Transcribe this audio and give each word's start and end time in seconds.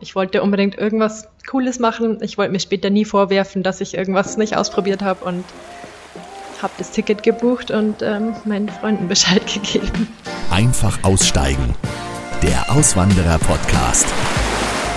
Ich 0.00 0.14
wollte 0.14 0.44
unbedingt 0.44 0.78
irgendwas 0.78 1.26
Cooles 1.48 1.80
machen. 1.80 2.18
Ich 2.20 2.38
wollte 2.38 2.52
mir 2.52 2.60
später 2.60 2.88
nie 2.88 3.04
vorwerfen, 3.04 3.64
dass 3.64 3.80
ich 3.80 3.94
irgendwas 3.96 4.36
nicht 4.36 4.56
ausprobiert 4.56 5.02
habe 5.02 5.24
und 5.24 5.44
habe 6.62 6.72
das 6.78 6.92
Ticket 6.92 7.24
gebucht 7.24 7.72
und 7.72 8.00
ähm, 8.02 8.36
meinen 8.44 8.68
Freunden 8.68 9.08
Bescheid 9.08 9.42
gegeben. 9.52 10.06
Einfach 10.52 11.02
aussteigen. 11.02 11.74
Der 12.44 12.70
Auswanderer-Podcast. 12.70 14.06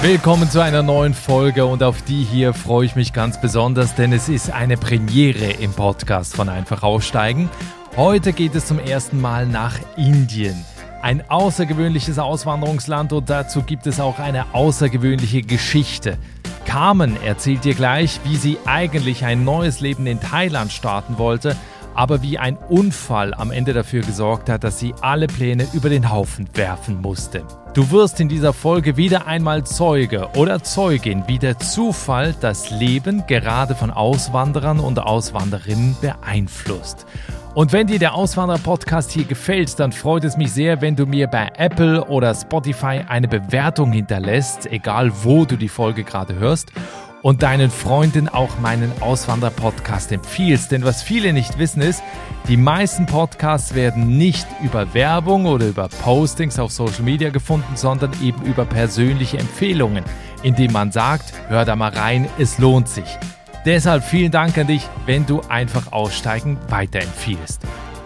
Willkommen 0.03 0.51
zu 0.51 0.59
einer 0.59 0.83
neuen 0.83 1.15
Folge 1.15 1.65
und 1.65 1.81
auf 1.81 2.03
die 2.03 2.23
hier 2.23 2.53
freue 2.53 2.85
ich 2.85 2.95
mich 2.95 3.11
ganz 3.11 3.41
besonders, 3.41 3.95
denn 3.95 4.13
es 4.13 4.29
ist 4.29 4.51
eine 4.51 4.77
Premiere 4.77 5.51
im 5.53 5.73
Podcast 5.73 6.35
von 6.35 6.47
Einfach 6.47 6.83
aussteigen. 6.83 7.49
Heute 7.97 8.33
geht 8.33 8.53
es 8.53 8.67
zum 8.67 8.77
ersten 8.77 9.19
Mal 9.19 9.47
nach 9.47 9.79
Indien. 9.97 10.63
Ein 11.01 11.27
außergewöhnliches 11.27 12.19
Auswanderungsland 12.19 13.11
und 13.11 13.27
dazu 13.27 13.63
gibt 13.63 13.87
es 13.87 13.99
auch 13.99 14.19
eine 14.19 14.53
außergewöhnliche 14.53 15.41
Geschichte. 15.41 16.19
Carmen 16.65 17.17
erzählt 17.23 17.63
dir 17.65 17.73
gleich, 17.73 18.19
wie 18.23 18.35
sie 18.35 18.59
eigentlich 18.65 19.25
ein 19.25 19.43
neues 19.43 19.79
Leben 19.79 20.05
in 20.05 20.19
Thailand 20.19 20.71
starten 20.71 21.17
wollte, 21.17 21.55
aber 21.95 22.21
wie 22.21 22.37
ein 22.37 22.55
Unfall 22.55 23.33
am 23.33 23.51
Ende 23.51 23.73
dafür 23.73 24.01
gesorgt 24.01 24.47
hat, 24.47 24.63
dass 24.63 24.77
sie 24.77 24.93
alle 25.01 25.25
Pläne 25.25 25.67
über 25.73 25.89
den 25.89 26.11
Haufen 26.11 26.47
werfen 26.53 27.01
musste. 27.01 27.43
Du 27.73 27.89
wirst 27.89 28.19
in 28.19 28.29
dieser 28.29 28.53
Folge 28.53 28.95
wieder 28.95 29.25
einmal 29.25 29.63
Zeuge 29.65 30.29
oder 30.35 30.61
Zeugin, 30.61 31.23
wie 31.27 31.39
der 31.39 31.57
Zufall 31.57 32.35
das 32.39 32.69
Leben 32.69 33.25
gerade 33.25 33.73
von 33.73 33.89
Auswanderern 33.89 34.79
und 34.79 34.99
Auswanderinnen 34.99 35.97
beeinflusst. 35.99 37.07
Und 37.53 37.73
wenn 37.73 37.85
dir 37.85 37.99
der 37.99 38.13
Auswanderer-Podcast 38.13 39.11
hier 39.11 39.25
gefällt, 39.25 39.77
dann 39.77 39.91
freut 39.91 40.23
es 40.23 40.37
mich 40.37 40.53
sehr, 40.53 40.79
wenn 40.81 40.95
du 40.95 41.05
mir 41.05 41.27
bei 41.27 41.49
Apple 41.57 42.05
oder 42.05 42.33
Spotify 42.33 43.01
eine 43.05 43.27
Bewertung 43.27 43.91
hinterlässt, 43.91 44.71
egal 44.71 45.11
wo 45.23 45.43
du 45.43 45.57
die 45.57 45.67
Folge 45.67 46.05
gerade 46.05 46.35
hörst, 46.35 46.71
und 47.23 47.43
deinen 47.43 47.69
Freunden 47.69 48.29
auch 48.29 48.57
meinen 48.59 48.91
Auswanderer-Podcast 49.01 50.13
empfiehlst. 50.13 50.71
Denn 50.71 50.85
was 50.85 51.03
viele 51.03 51.33
nicht 51.33 51.59
wissen 51.59 51.81
ist, 51.81 52.01
die 52.47 52.55
meisten 52.55 53.05
Podcasts 53.05 53.75
werden 53.75 54.17
nicht 54.17 54.47
über 54.63 54.93
Werbung 54.93 55.45
oder 55.45 55.67
über 55.67 55.89
Postings 55.89 56.57
auf 56.57 56.71
Social 56.71 57.03
Media 57.03 57.31
gefunden, 57.31 57.75
sondern 57.75 58.11
eben 58.23 58.41
über 58.43 58.63
persönliche 58.63 59.37
Empfehlungen, 59.37 60.05
indem 60.41 60.71
man 60.71 60.93
sagt, 60.93 61.33
hör 61.49 61.65
da 61.65 61.75
mal 61.75 61.91
rein, 61.91 62.29
es 62.39 62.59
lohnt 62.59 62.87
sich. 62.87 63.17
Deshalb 63.65 64.03
vielen 64.03 64.31
Dank 64.31 64.57
an 64.57 64.67
dich, 64.67 64.87
wenn 65.05 65.25
du 65.25 65.41
einfach 65.41 65.91
aussteigen 65.91 66.57
weiterempfiehlst. 66.69 67.61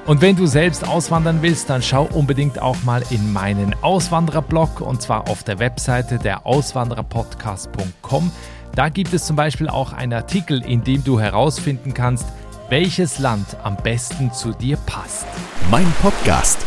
Und 0.06 0.22
wenn 0.22 0.36
du 0.36 0.46
selbst 0.46 0.88
auswandern 0.88 1.42
willst, 1.42 1.70
dann 1.70 1.82
schau 1.82 2.04
unbedingt 2.04 2.62
auch 2.62 2.84
mal 2.84 3.04
in 3.10 3.34
meinen 3.34 3.74
Auswandererblog 3.82 4.82
und 4.82 5.02
zwar 5.02 5.30
auf 5.30 5.44
der 5.44 5.58
Webseite 5.60 6.20
der 6.20 6.46
Auswandererpodcast.com. 6.46 8.32
Da 8.76 8.90
gibt 8.90 9.14
es 9.14 9.26
zum 9.26 9.36
Beispiel 9.36 9.70
auch 9.70 9.94
einen 9.94 10.14
Artikel, 10.14 10.62
in 10.64 10.84
dem 10.84 11.04
du 11.04 11.20
herausfinden 11.20 11.94
kannst, 11.94 12.26
welches 12.70 13.20
Land 13.20 13.58
am 13.64 13.78
besten 13.78 14.32
zu 14.34 14.52
dir 14.52 14.78
passt. 14.86 15.26
Mein 15.72 15.92
Podcast 16.02 16.66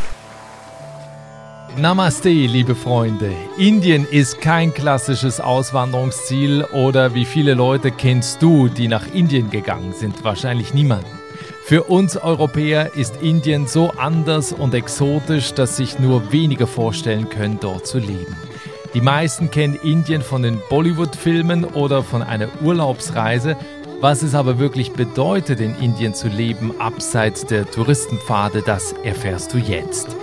Namaste, 1.76 2.30
liebe 2.30 2.74
Freunde. 2.74 3.30
Indien 3.56 4.06
ist 4.10 4.40
kein 4.40 4.74
klassisches 4.74 5.40
Auswanderungsziel 5.40 6.64
oder 6.64 7.14
wie 7.14 7.24
viele 7.24 7.54
Leute 7.54 7.92
kennst 7.92 8.42
du, 8.42 8.68
die 8.68 8.88
nach 8.88 9.06
Indien 9.12 9.50
gegangen 9.50 9.92
sind? 9.92 10.24
Wahrscheinlich 10.24 10.74
niemanden. 10.74 11.06
Für 11.62 11.84
uns 11.84 12.16
Europäer 12.16 12.94
ist 12.96 13.22
Indien 13.22 13.66
so 13.66 13.90
anders 13.90 14.52
und 14.52 14.74
exotisch, 14.74 15.54
dass 15.54 15.76
sich 15.76 15.98
nur 15.98 16.32
wenige 16.32 16.66
vorstellen 16.66 17.28
können, 17.28 17.58
dort 17.60 17.86
zu 17.86 17.98
leben. 17.98 18.36
Die 18.94 19.00
meisten 19.00 19.50
kennen 19.50 19.76
Indien 19.76 20.22
von 20.22 20.42
den 20.42 20.60
Bollywood-Filmen 20.70 21.64
oder 21.64 22.02
von 22.02 22.22
einer 22.22 22.48
Urlaubsreise. 22.62 23.56
Was 24.00 24.22
es 24.22 24.34
aber 24.34 24.58
wirklich 24.58 24.92
bedeutet, 24.92 25.60
in 25.60 25.76
Indien 25.76 26.14
zu 26.14 26.28
leben, 26.28 26.80
abseits 26.80 27.44
der 27.44 27.70
Touristenpfade, 27.70 28.62
das 28.64 28.94
erfährst 29.04 29.52
du 29.52 29.58
jetzt. 29.58 30.17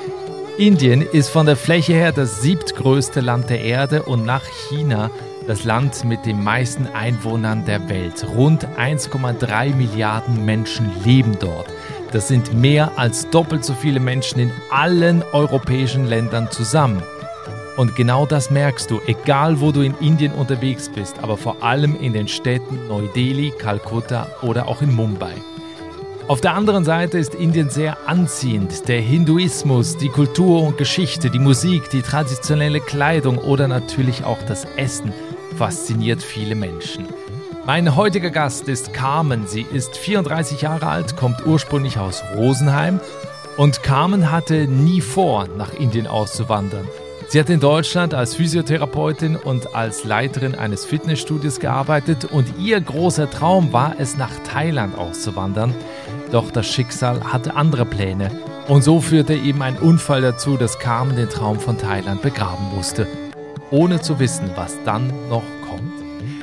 Indien 0.58 1.02
ist 1.02 1.30
von 1.30 1.46
der 1.46 1.58
Fläche 1.58 1.92
her 1.92 2.14
das 2.14 2.42
siebtgrößte 2.42 3.20
Land 3.20 3.50
der 3.50 3.62
Erde 3.62 4.04
und 4.04 4.26
nach 4.26 4.46
China 4.70 5.12
das 5.48 5.66
Land 5.66 6.06
mit 6.06 6.26
den 6.26 6.42
meisten 6.42 6.88
Einwohnern 6.88 7.66
der 7.66 7.90
Welt. 7.90 8.26
Rund 8.36 8.66
1,3 8.78 9.76
Milliarden 9.76 10.46
Menschen 10.46 10.90
leben 11.04 11.38
dort. 11.42 11.68
Das 12.14 12.30
sind 12.30 12.54
mehr 12.54 12.98
als 12.98 13.30
doppelt 13.30 13.66
so 13.66 13.74
viele 13.74 14.00
Menschen 14.00 14.40
in 14.40 14.52
allen 14.72 15.24
europäischen 15.34 16.06
Ländern 16.06 16.50
zusammen. 16.50 17.04
Und 17.76 17.98
genau 17.98 18.26
das 18.26 18.50
merkst 18.50 18.90
du, 18.90 19.02
egal 19.08 19.60
wo 19.60 19.74
du 19.74 19.82
in 19.82 19.94
Indien 20.00 20.32
unterwegs 20.32 20.88
bist, 20.88 21.20
aber 21.22 21.36
vor 21.36 21.62
allem 21.64 22.00
in 22.00 22.14
den 22.14 22.30
Städten 22.30 22.88
Neu-Delhi, 22.88 23.52
Kalkutta 23.60 24.28
oder 24.42 24.70
auch 24.70 24.82
in 24.82 24.96
Mumbai. 24.96 25.34
Auf 26.28 26.42
der 26.42 26.56
anderen 26.56 26.84
Seite 26.86 27.20
ist 27.20 27.36
Indien 27.36 27.70
sehr 27.70 27.98
anziehend. 28.08 28.88
Der 28.88 29.00
Hinduismus, 29.00 29.96
die 29.96 30.10
Kultur 30.10 30.64
und 30.64 30.76
Geschichte, 30.76 31.30
die 31.30 31.38
Musik, 31.38 31.92
die 31.92 32.02
traditionelle 32.02 32.80
Kleidung 32.80 33.38
oder 33.38 33.68
natürlich 33.68 34.24
auch 34.24 34.42
das 34.42 34.66
Essen 34.76 35.14
fasziniert 35.56 36.24
viele 36.24 36.56
Menschen. 36.56 37.08
Mein 37.68 37.96
heutiger 37.96 38.32
Gast 38.32 38.68
ist 38.68 38.92
Carmen. 38.92 39.46
Sie 39.46 39.68
ist 39.72 39.98
34 39.98 40.62
Jahre 40.62 40.88
alt, 40.88 41.16
kommt 41.16 41.46
ursprünglich 41.46 42.00
aus 42.00 42.24
Rosenheim 42.36 43.00
und 43.58 43.84
Carmen 43.84 44.32
hatte 44.32 44.68
nie 44.68 45.02
vor, 45.02 45.48
nach 45.56 45.74
Indien 45.76 46.08
auszuwandern. 46.08 46.88
Sie 47.28 47.40
hat 47.40 47.50
in 47.50 47.60
Deutschland 47.60 48.14
als 48.14 48.36
Physiotherapeutin 48.36 49.36
und 49.36 49.76
als 49.76 50.04
Leiterin 50.04 50.54
eines 50.54 50.86
Fitnessstudios 50.86 51.60
gearbeitet 51.60 52.26
und 52.26 52.48
ihr 52.60 52.80
großer 52.80 53.30
Traum 53.30 53.74
war 53.74 53.96
es, 53.98 54.16
nach 54.16 54.32
Thailand 54.44 54.96
auszuwandern. 54.96 55.74
Doch 56.32 56.52
das 56.52 56.68
Schicksal 56.68 57.24
hatte 57.24 57.56
andere 57.56 57.86
Pläne. 57.86 58.32
Und 58.68 58.84
so 58.84 59.00
führte 59.00 59.36
eben 59.36 59.62
ein 59.62 59.78
Unfall 59.78 60.22
dazu, 60.22 60.58
dass 60.58 60.80
Carmen 60.80 61.16
den 61.16 61.30
Traum 61.30 61.60
von 61.60 61.78
Thailand 61.78 62.22
begraben 62.24 62.66
musste, 62.76 63.08
ohne 63.70 64.02
zu 64.02 64.20
wissen, 64.20 64.50
was 64.56 64.76
dann 64.86 65.14
noch 65.30 65.44
kommt. 65.70 65.94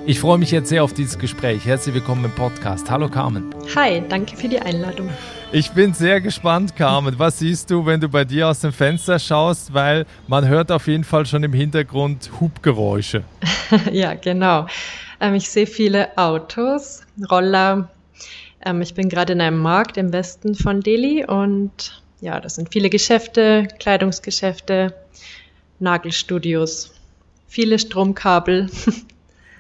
Ich 0.07 0.21
freue 0.21 0.39
mich 0.39 0.53
jetzt 0.53 0.69
sehr 0.69 0.85
auf 0.85 0.95
dieses 0.95 1.19
Gespräch. 1.19 1.67
Herzlich 1.67 1.97
willkommen 1.97 2.25
im 2.25 2.31
Podcast. 2.31 2.89
Hallo 2.91 3.09
Carmen. 3.09 3.53
Hi, 3.75 4.03
danke 4.09 4.37
für 4.37 4.49
die 4.49 4.61
Einladung. 4.61 5.11
Ich 5.51 5.73
bin 5.73 5.93
sehr 5.93 6.21
gespannt, 6.21 6.77
Carmen. 6.77 7.19
Was 7.19 7.41
siehst 7.41 7.71
du, 7.71 7.85
wenn 7.85 8.01
du 8.01 8.09
bei 8.09 8.25
dir 8.25 8.49
aus 8.49 8.61
dem 8.61 8.73
Fenster 8.73 9.19
schaust? 9.19 9.75
Weil 9.75 10.07
man 10.29 10.47
hört 10.47 10.71
auf 10.71 10.87
jeden 10.87 11.05
Fall 11.05 11.27
schon 11.27 11.43
im 11.43 11.53
Hintergrund 11.53 12.31
Hubgeräusche. 12.41 13.25
ja, 13.93 14.15
genau. 14.15 14.67
Ähm, 15.21 15.35
ich 15.35 15.51
sehe 15.51 15.67
viele 15.67 16.17
Autos, 16.17 17.03
Roller, 17.31 17.89
ähm, 18.65 18.83
ich 18.83 18.95
bin 18.95 19.09
gerade 19.09 19.33
in 19.33 19.41
einem 19.41 19.59
Markt 19.59 19.97
im 19.97 20.13
Westen 20.13 20.55
von 20.55 20.81
Delhi 20.81 21.25
und 21.25 22.03
ja, 22.21 22.41
das 22.41 22.55
sind 22.55 22.73
viele 22.73 22.89
Geschäfte, 22.89 23.67
Kleidungsgeschäfte, 23.79 24.95
Nagelstudios, 25.81 26.95
viele 27.49 27.79
Stromkabel. 27.79 28.71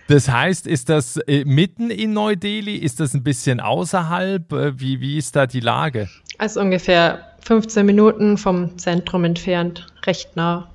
Das 0.08 0.28
heißt, 0.28 0.66
ist 0.66 0.90
das 0.90 1.16
äh, 1.16 1.44
mitten 1.46 1.88
in 1.88 2.12
Neu-Delhi? 2.12 2.76
Ist 2.76 3.00
das 3.00 3.14
ein 3.14 3.22
bisschen 3.22 3.60
außerhalb? 3.60 4.52
Äh, 4.52 4.78
wie, 4.78 5.00
wie 5.00 5.16
ist 5.16 5.36
da 5.36 5.46
die 5.46 5.60
Lage? 5.60 6.10
Also 6.36 6.60
ungefähr 6.60 7.32
15 7.44 7.86
Minuten 7.86 8.36
vom 8.36 8.76
Zentrum 8.76 9.24
entfernt, 9.24 9.86
recht 10.04 10.36
nah. 10.36 10.70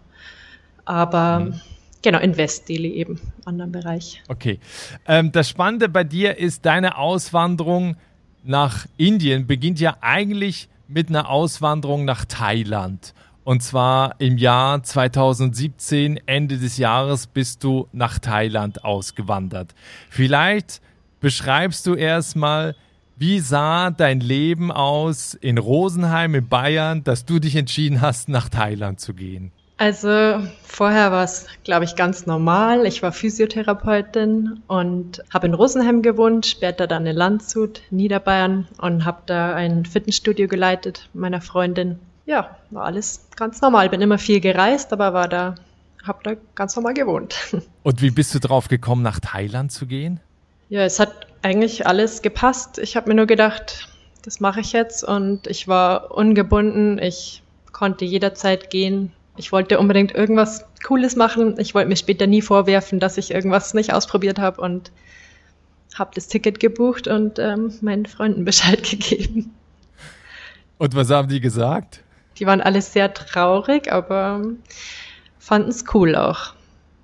Aber 0.86 1.42
mhm. 1.42 1.62
genau, 2.02 2.20
in 2.20 2.38
West-Delhi 2.38 2.94
eben, 2.94 3.20
anderen 3.46 3.72
Bereich. 3.72 4.24
Okay. 4.28 4.60
Ähm, 5.06 5.32
das 5.32 5.50
Spannende 5.50 5.90
bei 5.90 6.04
dir 6.04 6.38
ist 6.38 6.66
deine 6.66 6.98
Auswanderung 6.98 7.98
nach 8.48 8.86
Indien 8.98 9.48
beginnt 9.48 9.80
ja 9.80 9.98
eigentlich 10.02 10.70
mit 10.88 11.10
einer 11.10 11.30
Auswanderung 11.30 12.06
nach 12.06 12.26
Thailand. 12.26 13.14
Und 13.44 13.64
zwar 13.64 14.16
im 14.20 14.38
Jahr 14.38 14.84
2017, 14.84 16.20
Ende 16.26 16.58
des 16.58 16.78
Jahres, 16.78 17.28
bist 17.28 17.64
du 17.64 17.88
nach 17.94 18.20
Thailand 18.20 18.84
ausgewandert. 18.84 19.74
Vielleicht 20.10 20.82
beschreibst 21.22 21.88
du 21.88 21.96
erstmal, 21.96 22.76
wie 23.16 23.40
sah 23.40 23.90
dein 23.90 24.20
Leben 24.20 24.72
aus 24.72 25.34
in 25.34 25.58
Rosenheim 25.58 26.36
in 26.36 26.48
Bayern, 26.48 27.04
dass 27.04 27.26
du 27.26 27.40
dich 27.40 27.56
entschieden 27.56 28.02
hast, 28.02 28.30
nach 28.30 28.50
Thailand 28.50 29.00
zu 29.00 29.14
gehen? 29.14 29.52
Also 29.78 30.42
vorher 30.64 31.12
war 31.12 31.24
es, 31.24 31.46
glaube 31.64 31.86
ich, 31.86 31.96
ganz 31.96 32.26
normal. 32.26 32.88
Ich 32.88 33.04
war 33.04 33.12
Physiotherapeutin 33.12 34.64
und 34.68 35.24
habe 35.32 35.46
in 35.46 35.54
Rosenheim 35.54 36.02
gewohnt, 36.02 36.48
später 36.48 36.88
dann 36.88 37.06
in 37.06 37.16
Landshut, 37.16 37.82
Niederbayern 37.92 38.68
und 38.80 39.06
habe 39.06 39.22
da 39.28 39.54
ein 39.54 39.86
Fitnessstudio 39.86 40.48
geleitet 40.48 41.10
meiner 41.14 41.42
Freundin. 41.42 42.00
Ja, 42.26 42.58
war 42.72 42.86
alles 42.86 43.28
ganz 43.36 43.62
normal. 43.62 43.90
Bin 43.90 44.02
immer 44.02 44.18
viel 44.18 44.40
gereist, 44.40 44.92
aber 44.92 45.14
war 45.14 45.28
da, 45.28 45.56
habe 46.04 46.20
da 46.24 46.32
ganz 46.56 46.76
normal 46.76 46.96
gewohnt. 46.96 47.36
Und 47.84 48.02
wie 48.02 48.12
bist 48.12 48.36
du 48.36 48.40
drauf 48.40 48.68
gekommen, 48.68 49.02
nach 49.02 49.20
Thailand 49.20 49.72
zu 49.72 49.86
gehen? 49.86 50.20
Ja, 50.70 50.82
es 50.82 51.00
hat 51.00 51.28
eigentlich 51.42 51.88
alles 51.88 52.22
gepasst. 52.22 52.80
Ich 52.80 52.98
habe 52.98 53.08
mir 53.08 53.16
nur 53.16 53.28
gedacht, 53.28 53.88
das 54.24 54.42
mache 54.42 54.60
ich 54.60 54.74
jetzt 54.74 55.06
und 55.06 55.48
ich 55.48 55.70
war 55.70 56.12
ungebunden. 56.12 57.00
Ich 57.00 57.44
konnte 57.72 58.04
jederzeit 58.04 58.70
gehen, 58.70 59.14
ich 59.38 59.52
wollte 59.52 59.80
unbedingt 59.80 60.14
irgendwas 60.14 60.66
Cooles 60.86 61.16
machen. 61.16 61.56
Ich 61.60 61.74
wollte 61.74 61.90
mir 61.90 61.96
später 61.96 62.28
nie 62.28 62.42
vorwerfen, 62.42 63.00
dass 63.00 63.18
ich 63.18 63.32
irgendwas 63.32 63.74
nicht 63.74 63.94
ausprobiert 63.94 64.40
habe 64.40 64.62
und 64.62 64.92
habe 65.96 66.12
das 66.14 66.28
Ticket 66.28 66.60
gebucht 66.60 67.08
und 67.08 67.40
ähm, 67.40 67.74
meinen 67.82 68.06
Freunden 68.06 68.46
Bescheid 68.46 68.84
gegeben. 68.84 69.54
Und 70.78 70.96
was 70.96 71.10
haben 71.10 71.28
die 71.28 71.40
gesagt? 71.40 72.04
Die 72.38 72.46
waren 72.46 72.62
alle 72.62 72.82
sehr 72.82 73.14
traurig, 73.14 73.92
aber 73.92 74.42
fanden 75.40 75.70
es 75.70 75.86
cool 75.94 76.16
auch. 76.16 76.54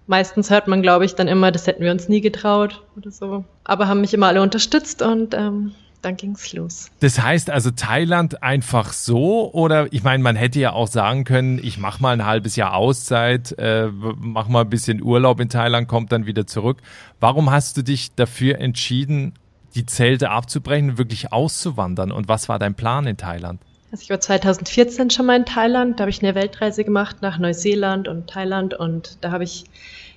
Meistens 0.06 0.50
hört 0.50 0.68
man, 0.68 0.82
glaube 0.82 1.06
ich, 1.06 1.16
dann 1.16 1.28
immer, 1.28 1.52
das 1.52 1.66
hätten 1.66 1.84
wir 1.84 1.92
uns 1.92 2.10
nie 2.10 2.22
getraut 2.22 2.84
oder 2.98 3.10
so. 3.10 3.46
Aber 3.64 3.88
haben 3.88 4.02
mich 4.02 4.14
immer 4.14 4.28
alle 4.28 4.42
unterstützt 4.42 5.02
und 5.02 5.34
ähm, 5.34 5.74
dann 6.04 6.18
ging's 6.18 6.54
los. 6.54 6.90
Das 7.00 7.22
heißt 7.22 7.50
also 7.50 7.72
Thailand 7.72 8.44
einfach 8.44 8.94
so 8.94 9.52
oder 9.54 9.92
ich 9.92 10.04
meine, 10.04 10.22
man 10.24 10.36
hätte 10.36 10.60
ja 10.60 10.74
auch 10.74 10.88
sagen 10.88 11.24
können, 11.24 11.60
ich 11.64 11.78
mache 11.78 12.02
mal 12.02 12.12
ein 12.12 12.26
halbes 12.26 12.56
Jahr 12.56 12.74
Auszeit, 12.74 13.58
äh, 13.58 13.88
mach 13.88 14.48
mal 14.48 14.62
ein 14.62 14.70
bisschen 14.70 15.02
Urlaub 15.02 15.40
in 15.40 15.50
Thailand, 15.50 15.88
kommt 15.88 16.12
dann 16.12 16.26
wieder 16.26 16.46
zurück. 16.46 16.78
Warum 17.20 17.52
hast 17.52 17.78
du 17.78 17.82
dich 17.82 18.14
dafür 18.16 18.60
entschieden, 18.60 19.34
die 19.76 19.86
Zelte 19.86 20.30
abzubrechen 20.30 20.98
wirklich 20.98 21.32
auszuwandern? 21.32 22.12
Und 22.12 22.28
was 22.28 22.50
war 22.50 22.60
dein 22.60 22.76
Plan 22.76 23.08
in 23.08 23.18
Thailand? 23.18 23.62
Also 23.92 24.04
ich 24.04 24.10
war 24.10 24.20
2014 24.20 25.12
schon 25.12 25.28
mal 25.28 25.38
in 25.38 25.46
Thailand, 25.46 26.00
da 26.00 26.04
habe 26.04 26.10
ich 26.10 26.24
eine 26.24 26.34
Weltreise 26.34 26.84
gemacht 26.84 27.18
nach 27.22 27.38
Neuseeland 27.38 28.08
und 28.08 28.28
Thailand 28.28 28.74
und 28.74 29.20
da 29.22 29.32
habe 29.32 29.44
ich 29.44 29.66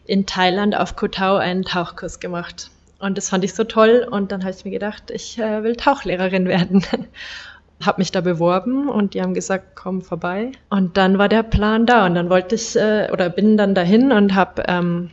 in 0.06 0.24
Thailand 0.24 0.74
auf 0.74 0.96
Koh 0.96 1.08
Tao 1.08 1.36
einen 1.36 1.62
Tauchkurs 1.62 2.18
gemacht. 2.18 2.70
Und 2.98 3.18
das 3.18 3.28
fand 3.28 3.44
ich 3.44 3.54
so 3.54 3.64
toll. 3.64 4.06
Und 4.10 4.32
dann 4.32 4.42
habe 4.42 4.54
ich 4.56 4.64
mir 4.64 4.70
gedacht, 4.70 5.10
ich 5.10 5.38
äh, 5.38 5.62
will 5.62 5.76
Tauchlehrerin 5.76 6.46
werden. 6.46 6.84
habe 7.84 8.00
mich 8.00 8.10
da 8.10 8.22
beworben 8.22 8.88
und 8.88 9.12
die 9.12 9.20
haben 9.20 9.34
gesagt, 9.34 9.76
komm 9.76 10.00
vorbei. 10.00 10.52
Und 10.70 10.96
dann 10.96 11.18
war 11.18 11.28
der 11.28 11.42
Plan 11.42 11.84
da 11.84 12.06
und 12.06 12.14
dann 12.14 12.30
wollte 12.30 12.54
ich 12.54 12.74
äh, 12.74 13.10
oder 13.12 13.28
bin 13.28 13.58
dann 13.58 13.74
dahin 13.74 14.12
und 14.12 14.34
habe 14.34 14.62
ähm, 14.66 15.10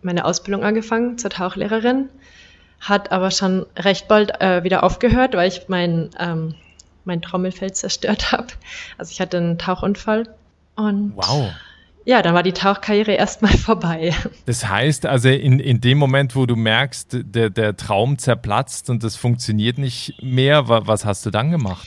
meine 0.00 0.24
Ausbildung 0.24 0.64
angefangen 0.64 1.18
zur 1.18 1.30
Tauchlehrerin. 1.30 2.08
Hat 2.80 3.12
aber 3.12 3.30
schon 3.30 3.66
recht 3.76 4.08
bald 4.08 4.40
äh, 4.40 4.64
wieder 4.64 4.82
aufgehört, 4.82 5.34
weil 5.34 5.48
ich 5.48 5.68
mein, 5.68 6.10
ähm, 6.18 6.54
mein 7.04 7.20
Trommelfell 7.20 7.72
zerstört 7.72 8.32
habe. 8.32 8.48
Also 8.96 9.12
ich 9.12 9.20
hatte 9.20 9.36
einen 9.36 9.58
Tauchunfall. 9.58 10.24
Und 10.74 11.12
wow 11.16 11.52
ja, 12.06 12.22
dann 12.22 12.34
war 12.34 12.44
die 12.44 12.52
Tauchkarriere 12.52 13.12
erstmal 13.12 13.52
vorbei. 13.58 14.14
Das 14.46 14.66
heißt 14.66 15.06
also, 15.06 15.28
in, 15.28 15.58
in 15.58 15.80
dem 15.80 15.98
Moment, 15.98 16.36
wo 16.36 16.46
du 16.46 16.54
merkst, 16.54 17.18
der, 17.34 17.50
der 17.50 17.76
Traum 17.76 18.16
zerplatzt 18.16 18.88
und 18.88 19.02
das 19.02 19.16
funktioniert 19.16 19.76
nicht 19.76 20.14
mehr, 20.22 20.68
was 20.68 21.04
hast 21.04 21.26
du 21.26 21.30
dann 21.30 21.50
gemacht? 21.50 21.86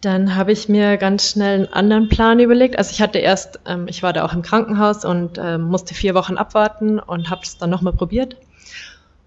Dann 0.00 0.34
habe 0.34 0.52
ich 0.52 0.68
mir 0.68 0.96
ganz 0.96 1.30
schnell 1.30 1.56
einen 1.56 1.72
anderen 1.72 2.08
Plan 2.08 2.40
überlegt. 2.40 2.78
Also 2.78 2.90
ich 2.92 3.02
hatte 3.02 3.18
erst, 3.18 3.60
ähm, 3.66 3.86
ich 3.86 4.02
war 4.02 4.14
da 4.14 4.24
auch 4.24 4.32
im 4.32 4.42
Krankenhaus 4.42 5.04
und 5.04 5.38
ähm, 5.38 5.62
musste 5.62 5.94
vier 5.94 6.14
Wochen 6.14 6.36
abwarten 6.36 6.98
und 6.98 7.28
habe 7.30 7.42
es 7.42 7.58
dann 7.58 7.70
nochmal 7.70 7.92
probiert. 7.92 8.36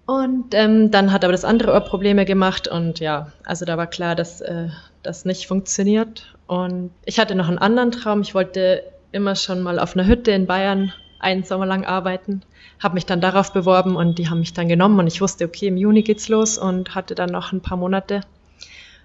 Und 0.04 0.52
ähm, 0.54 0.90
dann 0.90 1.12
hat 1.12 1.24
aber 1.24 1.32
das 1.32 1.44
andere 1.44 1.72
Ohr 1.72 1.80
Probleme 1.80 2.24
gemacht 2.24 2.66
und 2.66 2.98
ja, 2.98 3.28
also 3.44 3.64
da 3.64 3.76
war 3.76 3.86
klar, 3.86 4.16
dass 4.16 4.40
äh, 4.40 4.68
das 5.02 5.24
nicht 5.24 5.46
funktioniert. 5.46 6.34
Und 6.46 6.90
ich 7.04 7.20
hatte 7.20 7.34
noch 7.34 7.48
einen 7.48 7.58
anderen 7.58 7.92
Traum. 7.92 8.22
Ich 8.22 8.34
wollte 8.34 8.82
immer 9.12 9.36
schon 9.36 9.62
mal 9.62 9.78
auf 9.78 9.96
einer 9.96 10.06
Hütte 10.06 10.30
in 10.30 10.46
Bayern 10.46 10.92
einen 11.20 11.44
Sommer 11.44 11.66
lang 11.66 11.84
arbeiten, 11.84 12.42
habe 12.80 12.94
mich 12.94 13.06
dann 13.06 13.20
darauf 13.20 13.52
beworben 13.52 13.96
und 13.96 14.18
die 14.18 14.28
haben 14.28 14.40
mich 14.40 14.52
dann 14.52 14.68
genommen 14.68 14.98
und 14.98 15.06
ich 15.06 15.20
wusste, 15.20 15.44
okay, 15.44 15.66
im 15.66 15.76
Juni 15.76 16.02
geht's 16.02 16.28
los 16.28 16.58
und 16.58 16.94
hatte 16.94 17.14
dann 17.14 17.30
noch 17.30 17.52
ein 17.52 17.60
paar 17.60 17.76
Monate 17.76 18.20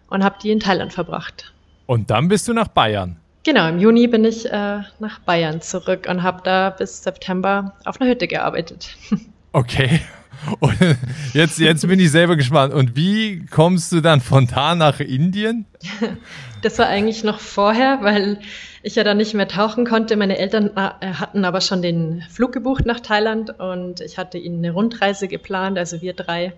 und 0.10 0.24
habe 0.24 0.36
die 0.42 0.52
in 0.52 0.60
Thailand 0.60 0.94
verbracht. 0.94 1.54
Und 1.86 2.10
dann 2.12 2.28
bist 2.28 2.48
du 2.48 2.54
nach 2.54 2.68
Bayern? 2.68 3.18
Genau, 3.44 3.68
im 3.68 3.80
Juni 3.80 4.08
bin 4.08 4.24
ich 4.24 4.46
äh, 4.46 4.82
nach 5.00 5.20
Bayern 5.26 5.62
zurück 5.62 6.08
und 6.10 6.24
habe 6.24 6.42
da 6.44 6.70
bis 6.70 7.04
September 7.04 7.74
auf 7.84 8.00
einer 8.00 8.10
Hütte 8.10 8.28
gearbeitet. 8.28 8.96
Okay. 9.56 10.02
Und 10.60 10.78
jetzt, 11.34 11.60
jetzt 11.60 11.88
bin 11.88 12.00
ich 12.00 12.12
selber 12.12 12.36
gespannt. 12.36 12.74
Und 12.74 12.96
wie 12.96 13.46
kommst 13.46 13.92
du 13.92 14.02
dann 14.02 14.22
von 14.22 14.48
da 14.48 14.76
nach 14.76 15.00
Indien? 15.00 15.66
Das 16.62 16.80
war 16.80 16.88
eigentlich 16.88 17.24
noch 17.24 17.40
vorher, 17.40 18.00
weil 18.02 18.40
ich 18.84 18.96
ja 18.96 19.04
dann 19.04 19.18
nicht 19.18 19.34
mehr 19.34 19.48
tauchen 19.48 19.86
konnte. 19.86 20.16
Meine 20.16 20.38
Eltern 20.38 20.72
äh, 20.76 21.14
hatten 21.14 21.46
aber 21.46 21.62
schon 21.62 21.82
den 21.82 22.24
Flug 22.30 22.52
gebucht 22.52 22.86
nach 22.86 23.00
Thailand 23.00 23.60
und 23.60 24.02
ich 24.02 24.18
hatte 24.18 24.38
ihnen 24.38 24.60
eine 24.60 24.72
Rundreise 24.72 25.28
geplant. 25.28 25.78
Also 25.78 26.02
wir 26.02 26.14
drei 26.14 26.54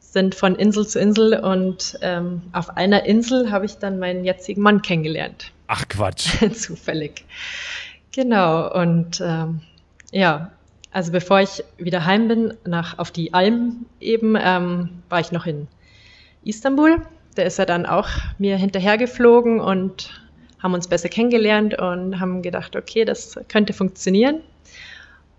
sind 0.00 0.34
von 0.34 0.56
Insel 0.56 0.86
zu 0.86 0.98
Insel 0.98 1.38
und 1.38 1.98
ähm, 2.02 2.42
auf 2.52 2.76
einer 2.76 3.04
Insel 3.06 3.50
habe 3.50 3.64
ich 3.66 3.76
dann 3.76 3.98
meinen 3.98 4.24
jetzigen 4.24 4.62
Mann 4.62 4.82
kennengelernt. 4.82 5.52
Ach 5.68 5.86
Quatsch. 5.88 6.36
Zufällig. 6.52 7.24
Genau. 8.12 8.72
Und 8.72 9.22
ähm, 9.24 9.60
ja, 10.10 10.50
also 10.92 11.12
bevor 11.12 11.40
ich 11.40 11.62
wieder 11.78 12.04
heim 12.04 12.28
bin, 12.28 12.54
nach 12.66 12.98
auf 12.98 13.10
die 13.10 13.32
Alm 13.32 13.86
eben, 14.00 14.36
ähm, 14.38 15.02
war 15.08 15.20
ich 15.20 15.32
noch 15.32 15.46
in 15.46 15.68
Istanbul. 16.44 17.02
Da 17.36 17.42
ist 17.42 17.58
er 17.58 17.66
dann 17.66 17.86
auch 17.86 18.08
mir 18.38 18.56
hinterhergeflogen 18.56 19.60
und 19.60 20.10
haben 20.58 20.74
uns 20.74 20.88
besser 20.88 21.08
kennengelernt 21.08 21.78
und 21.78 22.18
haben 22.18 22.42
gedacht, 22.42 22.76
okay, 22.76 23.04
das 23.04 23.38
könnte 23.48 23.72
funktionieren. 23.72 24.40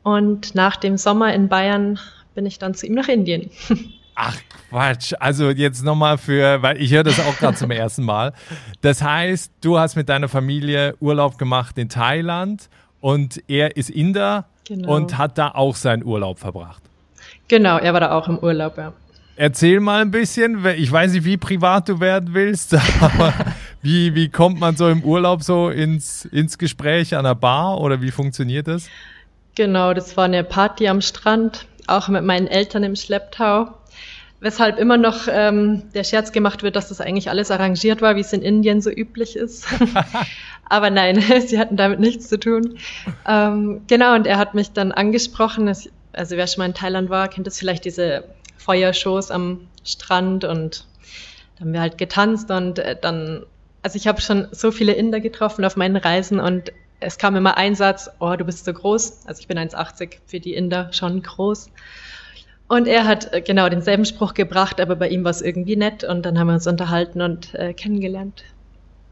Und 0.04 0.56
nach 0.56 0.78
dem 0.78 0.98
Sommer 0.98 1.34
in 1.34 1.48
Bayern 1.48 2.00
bin 2.34 2.46
ich 2.46 2.58
dann 2.58 2.74
zu 2.74 2.88
ihm 2.88 2.94
nach 2.94 3.08
Indien. 3.08 3.52
Ach 4.16 4.38
Quatsch, 4.70 5.14
also 5.20 5.50
jetzt 5.50 5.84
nochmal 5.84 6.18
für, 6.18 6.62
weil 6.62 6.82
ich 6.82 6.92
höre 6.92 7.04
das 7.04 7.20
auch 7.20 7.38
gerade 7.38 7.58
zum 7.58 7.72
ersten 7.72 8.04
Mal. 8.04 8.34
Das 8.82 9.02
heißt, 9.02 9.52
du 9.62 9.80
hast 9.80 9.96
mit 9.96 10.10
deiner 10.10 10.28
Familie 10.28 10.96
Urlaub 11.00 11.38
gemacht 11.38 11.78
in 11.78 11.90
Thailand 11.90 12.70
und 13.00 13.42
er 13.48 13.78
ist 13.78 13.90
Inder 13.90 14.48
genau. 14.76 14.96
und 14.96 15.18
hat 15.18 15.38
da 15.38 15.50
auch 15.50 15.76
seinen 15.76 16.04
Urlaub 16.04 16.40
verbracht. 16.40 16.82
Genau, 17.48 17.78
er 17.78 17.94
war 17.94 18.00
da 18.00 18.12
auch 18.12 18.28
im 18.28 18.38
Urlaub, 18.40 18.78
ja. 18.78 18.94
Erzähl 19.36 19.80
mal 19.80 20.02
ein 20.02 20.12
bisschen, 20.12 20.64
ich 20.78 20.92
weiß 20.92 21.14
nicht, 21.14 21.26
wie 21.26 21.38
privat 21.38 21.90
du 21.90 22.00
werden 22.00 22.34
willst, 22.34 22.74
aber 23.02 23.34
wie, 23.82 24.16
wie 24.16 24.30
kommt 24.30 24.60
man 24.60 24.76
so 24.76 24.88
im 24.88 25.04
Urlaub 25.04 25.44
so 25.44 25.70
ins, 25.70 26.26
ins 26.26 26.58
Gespräch 26.58 27.16
an 27.16 27.24
der 27.26 27.36
Bar 27.36 27.80
oder 27.82 28.02
wie 28.02 28.12
funktioniert 28.12 28.68
das? 28.68 28.88
Genau, 29.56 29.94
das 29.94 30.16
war 30.16 30.26
eine 30.26 30.44
Party 30.44 30.88
am 30.88 31.02
Strand, 31.02 31.66
auch 31.88 32.08
mit 32.08 32.24
meinen 32.24 32.48
Eltern 32.48 32.84
im 32.84 32.96
Schlepptau. 32.96 33.68
Weshalb 34.42 34.80
immer 34.80 34.98
noch 34.98 35.28
ähm, 35.30 35.84
der 35.94 36.04
Scherz 36.04 36.32
gemacht 36.32 36.64
wird, 36.64 36.76
dass 36.76 36.90
das 36.90 37.00
eigentlich 37.00 37.30
alles 37.30 37.52
arrangiert 37.52 38.02
war, 38.02 38.16
wie 38.16 38.22
es 38.22 38.34
in 38.34 38.42
Indien 38.42 38.82
so 38.82 38.90
üblich 38.90 39.36
ist. 39.36 39.68
Aber 40.66 40.90
nein, 40.90 41.22
sie 41.46 41.60
hatten 41.60 41.78
damit 41.78 42.00
nichts 42.00 42.28
zu 42.28 42.40
tun. 42.40 42.80
Ähm, 43.28 43.82
genau, 43.86 44.16
und 44.16 44.26
er 44.26 44.40
hat 44.40 44.56
mich 44.56 44.72
dann 44.72 44.92
angesprochen. 44.92 45.68
Also 46.12 46.38
wer 46.38 46.48
schon 46.48 46.62
mal 46.62 46.66
in 46.66 46.74
Thailand 46.74 47.12
war, 47.12 47.28
kennt 47.28 47.46
das 47.46 47.60
vielleicht 47.60 47.86
diese 47.86 48.24
Feuershows 48.58 49.30
am 49.30 49.68
Strand 49.84 50.44
und 50.44 50.86
da 51.56 51.62
haben 51.62 51.74
wir 51.74 51.82
halt 51.82 52.00
getanzt 52.00 52.50
und 52.50 52.80
äh, 52.80 52.98
dann, 53.00 53.46
also 53.84 53.96
ich 53.96 54.08
habe 54.08 54.22
schon 54.22 54.48
so 54.52 54.72
viele 54.72 54.94
Inder 54.94 55.20
getroffen 55.20 55.64
auf 55.66 55.76
meinen 55.76 55.98
Reisen 55.98 56.40
und 56.40 56.72
es 57.00 57.20
kam 57.20 57.36
immer 57.36 57.58
ein 57.58 57.76
Satz, 57.76 58.10
oh, 58.20 58.36
du 58.36 58.46
bist 58.46 58.66
so 58.66 58.74
groß. 58.74 59.28
Also 59.28 59.40
ich 59.40 59.48
bin 59.48 59.60
1,80 59.60 60.18
für 60.26 60.40
die 60.40 60.56
Inder 60.56 60.92
schon 60.94 61.22
groß. 61.22 61.70
Und 62.72 62.88
er 62.88 63.06
hat 63.06 63.34
äh, 63.34 63.42
genau 63.42 63.68
denselben 63.68 64.06
Spruch 64.06 64.34
gebracht, 64.34 64.80
aber 64.80 64.96
bei 64.96 65.10
ihm 65.10 65.26
war 65.26 65.32
es 65.32 65.42
irgendwie 65.42 65.76
nett 65.76 66.06
und 66.06 66.26
dann 66.26 66.40
haben 66.40 66.48
wir 66.48 66.54
uns 66.54 66.68
unterhalten 66.68 67.22
und 67.22 67.54
äh, 67.54 67.74
kennengelernt. 67.74 68.46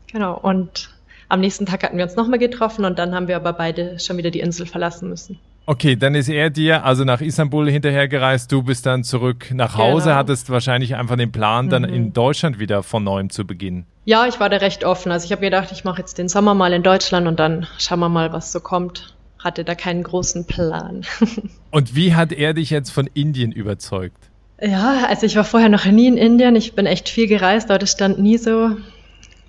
Genau. 0.09 0.39
Und 0.39 0.91
am 1.27 1.41
nächsten 1.41 1.65
Tag 1.65 1.83
hatten 1.83 1.97
wir 1.97 2.05
uns 2.05 2.15
nochmal 2.15 2.39
getroffen 2.39 2.85
und 2.85 2.97
dann 2.97 3.13
haben 3.13 3.27
wir 3.27 3.35
aber 3.35 3.51
beide 3.51 3.99
schon 3.99 4.15
wieder 4.15 4.31
die 4.31 4.39
Insel 4.39 4.65
verlassen 4.65 5.09
müssen. 5.09 5.39
Okay, 5.65 5.97
dann 5.97 6.15
ist 6.15 6.29
er 6.29 6.49
dir 6.49 6.85
also 6.85 7.03
nach 7.03 7.19
Istanbul 7.19 7.69
hinterhergereist, 7.69 8.49
du 8.49 8.63
bist 8.63 8.85
dann 8.85 9.03
zurück 9.03 9.51
nach 9.51 9.75
Hause, 9.75 10.05
genau. 10.05 10.15
hattest 10.15 10.49
wahrscheinlich 10.49 10.95
einfach 10.95 11.17
den 11.17 11.33
Plan, 11.33 11.67
dann 11.67 11.81
mhm. 11.81 11.93
in 11.93 12.13
Deutschland 12.13 12.59
wieder 12.59 12.81
von 12.81 13.03
neuem 13.03 13.29
zu 13.29 13.45
beginnen. 13.45 13.85
Ja, 14.05 14.25
ich 14.25 14.39
war 14.39 14.47
da 14.47 14.55
recht 14.55 14.85
offen. 14.85 15.11
Also 15.11 15.25
ich 15.25 15.33
habe 15.33 15.41
gedacht, 15.41 15.73
ich 15.73 15.83
mache 15.83 15.99
jetzt 15.99 16.17
den 16.17 16.29
Sommer 16.29 16.53
mal 16.53 16.71
in 16.71 16.81
Deutschland 16.81 17.27
und 17.27 17.41
dann 17.41 17.67
schauen 17.77 17.99
wir 17.99 18.07
mal, 18.07 18.31
was 18.31 18.53
so 18.53 18.61
kommt. 18.61 19.13
Hatte 19.39 19.63
da 19.63 19.73
keinen 19.73 20.03
großen 20.03 20.45
Plan. 20.45 21.05
und 21.71 21.95
wie 21.95 22.13
hat 22.13 22.31
er 22.31 22.53
dich 22.53 22.69
jetzt 22.69 22.91
von 22.91 23.09
Indien 23.13 23.51
überzeugt? 23.51 24.29
Ja, 24.61 25.05
also 25.07 25.25
ich 25.25 25.35
war 25.37 25.45
vorher 25.45 25.69
noch 25.69 25.85
nie 25.85 26.07
in 26.07 26.17
Indien. 26.17 26.55
Ich 26.55 26.73
bin 26.73 26.85
echt 26.85 27.07
viel 27.07 27.27
gereist, 27.27 27.69
aber 27.69 27.79
das 27.79 27.91
stand 27.91 28.19
nie 28.19 28.37
so 28.37 28.75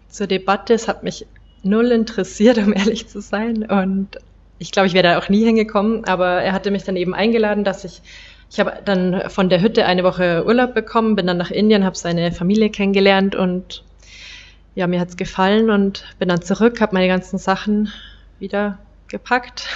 zur 0.08 0.26
Debatte. 0.28 0.74
Es 0.74 0.86
hat 0.86 1.02
mich 1.02 1.26
null 1.62 1.90
interessiert, 1.90 2.58
um 2.58 2.72
ehrlich 2.72 3.08
zu 3.08 3.20
sein. 3.20 3.64
Und 3.64 4.18
ich 4.58 4.70
glaube, 4.70 4.86
ich 4.86 4.94
wäre 4.94 5.08
da 5.08 5.18
auch 5.18 5.28
nie 5.28 5.44
hingekommen, 5.44 6.04
aber 6.04 6.42
er 6.42 6.52
hatte 6.52 6.70
mich 6.70 6.84
dann 6.84 6.96
eben 6.96 7.14
eingeladen, 7.14 7.64
dass 7.64 7.84
ich, 7.84 8.02
ich 8.50 8.60
habe 8.60 8.74
dann 8.84 9.28
von 9.28 9.48
der 9.48 9.60
Hütte 9.62 9.86
eine 9.86 10.04
Woche 10.04 10.44
Urlaub 10.46 10.74
bekommen, 10.74 11.16
bin 11.16 11.26
dann 11.26 11.38
nach 11.38 11.50
Indien, 11.50 11.84
habe 11.84 11.96
seine 11.96 12.30
Familie 12.30 12.70
kennengelernt 12.70 13.34
und 13.34 13.82
ja, 14.74 14.86
mir 14.86 15.00
hat's 15.00 15.16
gefallen 15.16 15.70
und 15.70 16.04
bin 16.18 16.28
dann 16.28 16.42
zurück, 16.42 16.80
habe 16.80 16.94
meine 16.94 17.08
ganzen 17.08 17.38
Sachen 17.38 17.92
wieder 18.38 18.78
gepackt 19.10 19.68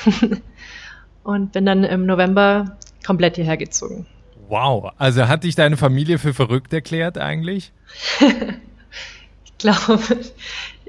und 1.25 1.53
bin 1.53 1.67
dann 1.67 1.85
im 1.85 2.07
November 2.07 2.79
komplett 3.05 3.37
hierher 3.37 3.57
gezogen. 3.57 4.07
Wow, 4.49 4.93
also 4.99 5.29
hat 5.29 5.45
dich 5.45 5.55
deine 5.55 5.77
Familie 5.77 6.19
für 6.19 6.35
verrückt 6.35 6.73
erklärt 6.73 7.19
eigentlich? 7.19 7.73
ich 9.45 9.59
glaube, 9.59 10.01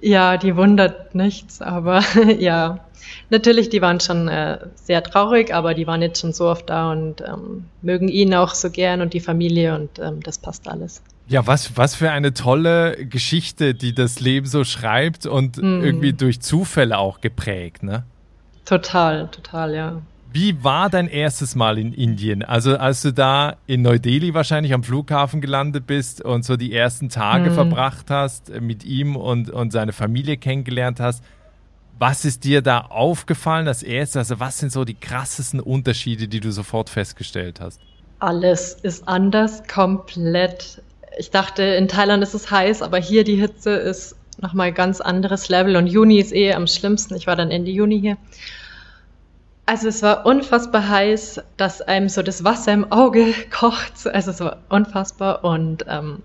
ja, 0.01 0.37
die 0.37 0.55
wundert 0.55 1.15
nichts, 1.15 1.61
aber 1.61 2.03
ja, 2.39 2.85
natürlich, 3.29 3.69
die 3.69 3.81
waren 3.81 3.99
schon 3.99 4.27
äh, 4.27 4.59
sehr 4.75 5.03
traurig, 5.03 5.53
aber 5.53 5.73
die 5.73 5.87
waren 5.87 6.01
jetzt 6.01 6.19
schon 6.19 6.33
so 6.33 6.47
oft 6.49 6.69
da 6.69 6.91
und 6.91 7.21
ähm, 7.21 7.65
mögen 7.81 8.07
ihn 8.07 8.33
auch 8.33 8.53
so 8.53 8.69
gern 8.69 9.01
und 9.01 9.13
die 9.13 9.19
Familie 9.19 9.75
und 9.75 9.99
ähm, 9.99 10.21
das 10.21 10.37
passt 10.37 10.67
alles. 10.67 11.01
Ja, 11.27 11.47
was, 11.47 11.75
was 11.75 11.95
für 11.95 12.11
eine 12.11 12.33
tolle 12.33 13.05
Geschichte, 13.07 13.73
die 13.73 13.95
das 13.95 14.19
Leben 14.19 14.45
so 14.45 14.63
schreibt 14.63 15.25
und 15.25 15.57
mm. 15.57 15.83
irgendwie 15.83 16.13
durch 16.13 16.39
Zufälle 16.39 16.99
auch 16.99 17.19
geprägt, 17.19 17.81
ne? 17.81 18.03
Total, 18.65 19.27
total, 19.29 19.75
ja. 19.75 20.01
Wie 20.31 20.63
war 20.63 20.89
dein 20.89 21.07
erstes 21.07 21.55
Mal 21.55 21.77
in 21.77 21.93
Indien? 21.93 22.43
Also 22.43 22.77
als 22.77 23.01
du 23.03 23.13
da 23.13 23.55
in 23.67 23.83
Neu-Delhi 23.83 24.33
wahrscheinlich 24.33 24.73
am 24.73 24.83
Flughafen 24.83 25.39
gelandet 25.39 25.87
bist 25.87 26.21
und 26.21 26.43
so 26.43 26.57
die 26.57 26.73
ersten 26.73 27.07
Tage 27.07 27.51
mm. 27.51 27.53
verbracht 27.53 28.09
hast, 28.09 28.49
mit 28.59 28.83
ihm 28.83 29.15
und, 29.15 29.49
und 29.49 29.71
seine 29.71 29.93
Familie 29.93 30.35
kennengelernt 30.35 30.99
hast, 30.99 31.23
was 31.97 32.25
ist 32.25 32.43
dir 32.43 32.61
da 32.61 32.79
aufgefallen 32.79 33.69
als 33.69 33.81
erstes? 33.81 34.17
Also 34.17 34.39
was 34.41 34.57
sind 34.57 34.73
so 34.73 34.83
die 34.83 34.95
krassesten 34.95 35.61
Unterschiede, 35.61 36.27
die 36.27 36.41
du 36.41 36.51
sofort 36.51 36.89
festgestellt 36.89 37.61
hast? 37.61 37.79
Alles 38.19 38.73
ist 38.73 39.07
anders, 39.07 39.65
komplett. 39.67 40.81
Ich 41.17 41.31
dachte, 41.31 41.63
in 41.63 41.87
Thailand 41.87 42.21
ist 42.23 42.33
es 42.33 42.51
heiß, 42.51 42.81
aber 42.81 42.97
hier 42.97 43.23
die 43.23 43.37
Hitze 43.37 43.71
ist 43.71 44.17
nochmal 44.41 44.71
ganz 44.71 45.01
anderes 45.01 45.49
Level 45.49 45.75
und 45.75 45.87
Juni 45.87 46.19
ist 46.19 46.33
eh 46.33 46.53
am 46.53 46.67
schlimmsten. 46.67 47.15
Ich 47.15 47.27
war 47.27 47.35
dann 47.35 47.51
Ende 47.51 47.71
Juni 47.71 47.99
hier. 47.99 48.17
Also 49.65 49.87
es 49.87 50.03
war 50.03 50.25
unfassbar 50.25 50.87
heiß, 50.87 51.41
dass 51.57 51.81
einem 51.81 52.07
so 52.07 52.21
das 52.21 52.43
Wasser 52.43 52.73
im 52.73 52.91
Auge 52.91 53.33
kocht. 53.51 54.07
Also 54.07 54.31
es 54.31 54.39
war 54.39 54.57
unfassbar 54.69 55.43
und 55.43 55.85
ähm, 55.87 56.21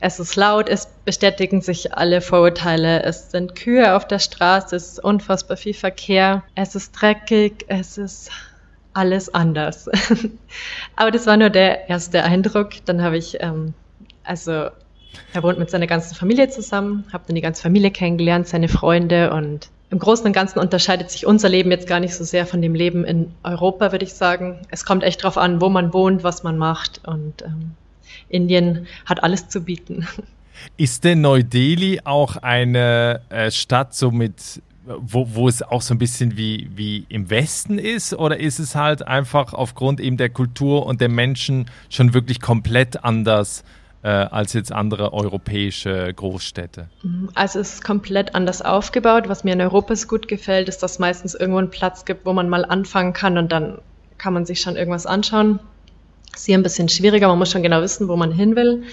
es 0.00 0.18
ist 0.18 0.34
laut, 0.36 0.68
es 0.68 0.88
bestätigen 1.04 1.62
sich 1.62 1.94
alle 1.94 2.20
Vorurteile, 2.20 3.02
es 3.04 3.30
sind 3.30 3.54
Kühe 3.54 3.94
auf 3.94 4.06
der 4.06 4.18
Straße, 4.18 4.74
es 4.74 4.92
ist 4.92 5.04
unfassbar 5.04 5.56
viel 5.56 5.74
Verkehr, 5.74 6.42
es 6.56 6.74
ist 6.74 6.92
dreckig, 6.92 7.64
es 7.68 7.98
ist 7.98 8.30
alles 8.94 9.32
anders. 9.32 9.88
Aber 10.96 11.10
das 11.10 11.26
war 11.26 11.36
nur 11.36 11.50
der 11.50 11.88
erste 11.88 12.24
Eindruck. 12.24 12.70
Dann 12.84 13.02
habe 13.02 13.16
ich, 13.16 13.40
ähm, 13.40 13.74
also 14.24 14.68
er 15.32 15.42
wohnt 15.42 15.58
mit 15.58 15.70
seiner 15.70 15.86
ganzen 15.86 16.14
Familie 16.14 16.48
zusammen, 16.48 17.04
habe 17.12 17.24
dann 17.26 17.34
die 17.34 17.40
ganze 17.40 17.62
Familie 17.62 17.90
kennengelernt, 17.90 18.48
seine 18.48 18.68
Freunde 18.68 19.32
und 19.32 19.68
im 19.90 19.98
Großen 19.98 20.24
und 20.24 20.32
Ganzen 20.32 20.58
unterscheidet 20.58 21.10
sich 21.10 21.26
unser 21.26 21.50
Leben 21.50 21.70
jetzt 21.70 21.86
gar 21.86 22.00
nicht 22.00 22.14
so 22.14 22.24
sehr 22.24 22.46
von 22.46 22.62
dem 22.62 22.74
Leben 22.74 23.04
in 23.04 23.30
Europa, 23.42 23.92
würde 23.92 24.06
ich 24.06 24.14
sagen. 24.14 24.58
Es 24.70 24.86
kommt 24.86 25.02
echt 25.02 25.22
drauf 25.22 25.36
an, 25.36 25.60
wo 25.60 25.68
man 25.68 25.92
wohnt, 25.92 26.24
was 26.24 26.42
man 26.42 26.56
macht 26.56 27.02
und 27.06 27.42
ähm, 27.42 27.72
Indien 28.30 28.86
hat 29.04 29.22
alles 29.22 29.48
zu 29.48 29.64
bieten. 29.64 30.08
Ist 30.78 31.04
denn 31.04 31.20
Neu-Delhi 31.20 32.00
auch 32.04 32.36
eine 32.38 33.20
äh, 33.28 33.50
Stadt 33.50 33.94
so 33.94 34.10
mit, 34.10 34.62
wo, 34.86 35.28
wo 35.34 35.48
es 35.48 35.62
auch 35.62 35.82
so 35.82 35.94
ein 35.94 35.98
bisschen 35.98 36.38
wie, 36.38 36.70
wie 36.74 37.04
im 37.10 37.28
Westen 37.28 37.78
ist? 37.78 38.14
Oder 38.14 38.40
ist 38.40 38.60
es 38.60 38.74
halt 38.74 39.06
einfach 39.06 39.52
aufgrund 39.52 40.00
eben 40.00 40.16
der 40.16 40.30
Kultur 40.30 40.86
und 40.86 41.02
der 41.02 41.08
Menschen 41.10 41.66
schon 41.90 42.14
wirklich 42.14 42.40
komplett 42.40 43.04
anders 43.04 43.62
äh, 44.02 44.08
als 44.08 44.52
jetzt 44.52 44.72
andere 44.72 45.12
europäische 45.12 46.12
Großstädte? 46.12 46.88
Also 47.34 47.60
es 47.60 47.74
ist 47.74 47.84
komplett 47.84 48.34
anders 48.34 48.62
aufgebaut. 48.62 49.28
Was 49.28 49.44
mir 49.44 49.52
in 49.52 49.60
Europa 49.60 49.94
so 49.94 50.08
gut 50.08 50.28
gefällt, 50.28 50.68
ist, 50.68 50.82
dass 50.82 50.92
es 50.92 50.98
meistens 50.98 51.34
irgendwo 51.34 51.58
einen 51.58 51.70
Platz 51.70 52.04
gibt, 52.04 52.26
wo 52.26 52.32
man 52.32 52.48
mal 52.48 52.64
anfangen 52.64 53.12
kann 53.12 53.38
und 53.38 53.52
dann 53.52 53.78
kann 54.18 54.34
man 54.34 54.44
sich 54.44 54.60
schon 54.60 54.76
irgendwas 54.76 55.06
anschauen. 55.06 55.60
Ist 56.34 56.46
hier 56.46 56.58
ein 56.58 56.62
bisschen 56.62 56.88
schwieriger, 56.88 57.28
man 57.28 57.38
muss 57.38 57.50
schon 57.50 57.62
genau 57.62 57.82
wissen, 57.82 58.08
wo 58.08 58.16
man 58.16 58.32
hin 58.32 58.56
will. 58.56 58.84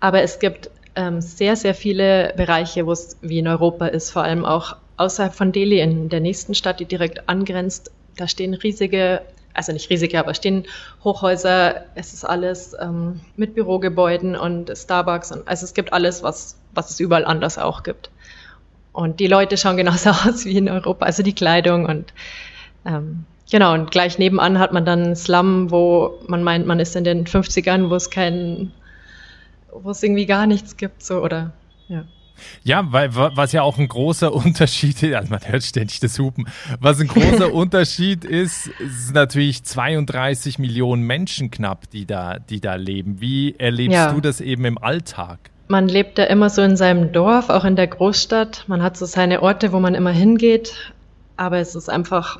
Aber 0.00 0.22
es 0.22 0.38
gibt 0.38 0.70
ähm, 0.96 1.20
sehr, 1.20 1.56
sehr 1.56 1.74
viele 1.74 2.32
Bereiche, 2.36 2.86
wo 2.86 2.92
es 2.92 3.16
wie 3.20 3.38
in 3.38 3.48
Europa 3.48 3.86
ist, 3.86 4.10
vor 4.10 4.22
allem 4.22 4.44
auch 4.44 4.76
außerhalb 4.96 5.34
von 5.34 5.52
Delhi, 5.52 5.80
in 5.80 6.08
der 6.08 6.20
nächsten 6.20 6.54
Stadt, 6.54 6.80
die 6.80 6.84
direkt 6.84 7.28
angrenzt. 7.28 7.90
Da 8.16 8.28
stehen 8.28 8.54
riesige, 8.54 9.22
also 9.54 9.72
nicht 9.72 9.88
riesige, 9.90 10.18
aber 10.18 10.34
stehen 10.34 10.64
Hochhäuser. 11.02 11.84
Es 11.94 12.12
ist 12.12 12.24
alles 12.24 12.76
ähm, 12.80 13.20
mit 13.36 13.54
Bürogebäuden 13.54 14.36
und 14.36 14.70
Starbucks. 14.76 15.32
Und, 15.32 15.48
also 15.48 15.64
es 15.64 15.74
gibt 15.74 15.92
alles, 15.92 16.22
was, 16.22 16.58
was 16.74 16.90
es 16.90 17.00
überall 17.00 17.24
anders 17.24 17.58
auch 17.58 17.82
gibt. 17.82 18.10
Und 18.92 19.20
die 19.20 19.26
Leute 19.26 19.56
schauen 19.56 19.76
genauso 19.76 20.10
aus 20.28 20.44
wie 20.44 20.58
in 20.58 20.68
Europa, 20.68 21.06
also 21.06 21.22
die 21.22 21.34
Kleidung 21.34 21.86
und 21.86 22.12
ähm, 22.84 23.24
Genau, 23.50 23.74
und 23.74 23.90
gleich 23.90 24.18
nebenan 24.18 24.58
hat 24.58 24.72
man 24.72 24.84
dann 24.84 25.02
einen 25.02 25.16
Slum, 25.16 25.70
wo 25.70 26.18
man 26.26 26.42
meint, 26.42 26.66
man 26.66 26.80
ist 26.80 26.96
in 26.96 27.04
den 27.04 27.26
50ern, 27.26 27.90
wo 27.90 27.94
es 27.94 28.10
kein, 28.10 28.72
wo 29.70 29.90
es 29.90 30.02
irgendwie 30.02 30.26
gar 30.26 30.46
nichts 30.46 30.76
gibt, 30.76 31.02
so, 31.02 31.20
oder, 31.22 31.52
ja. 31.88 32.04
Ja, 32.62 32.92
weil 32.92 33.14
was 33.14 33.52
ja 33.52 33.62
auch 33.62 33.78
ein 33.78 33.88
großer 33.88 34.32
Unterschied 34.44 35.02
ist, 35.02 35.14
also 35.14 35.30
man 35.30 35.40
hört 35.46 35.62
ständig 35.62 36.00
das 36.00 36.18
Hupen, 36.18 36.46
was 36.80 37.00
ein 37.00 37.08
großer 37.08 37.52
Unterschied 37.54 38.24
ist, 38.24 38.68
ist 38.78 39.14
natürlich 39.14 39.64
32 39.64 40.58
Millionen 40.58 41.02
Menschen 41.02 41.50
knapp, 41.50 41.90
die 41.90 42.06
da, 42.06 42.38
die 42.38 42.60
da 42.60 42.74
leben. 42.74 43.20
Wie 43.20 43.54
erlebst 43.58 43.94
ja. 43.94 44.12
du 44.12 44.20
das 44.20 44.40
eben 44.40 44.64
im 44.64 44.78
Alltag? 44.78 45.38
Man 45.68 45.88
lebt 45.88 46.18
ja 46.18 46.24
immer 46.24 46.50
so 46.50 46.62
in 46.62 46.76
seinem 46.76 47.12
Dorf, 47.12 47.48
auch 47.48 47.64
in 47.64 47.76
der 47.76 47.86
Großstadt. 47.86 48.64
Man 48.66 48.82
hat 48.82 48.96
so 48.96 49.06
seine 49.06 49.42
Orte, 49.42 49.72
wo 49.72 49.80
man 49.80 49.94
immer 49.94 50.10
hingeht, 50.10 50.92
aber 51.36 51.58
es 51.58 51.74
ist 51.74 51.88
einfach 51.88 52.38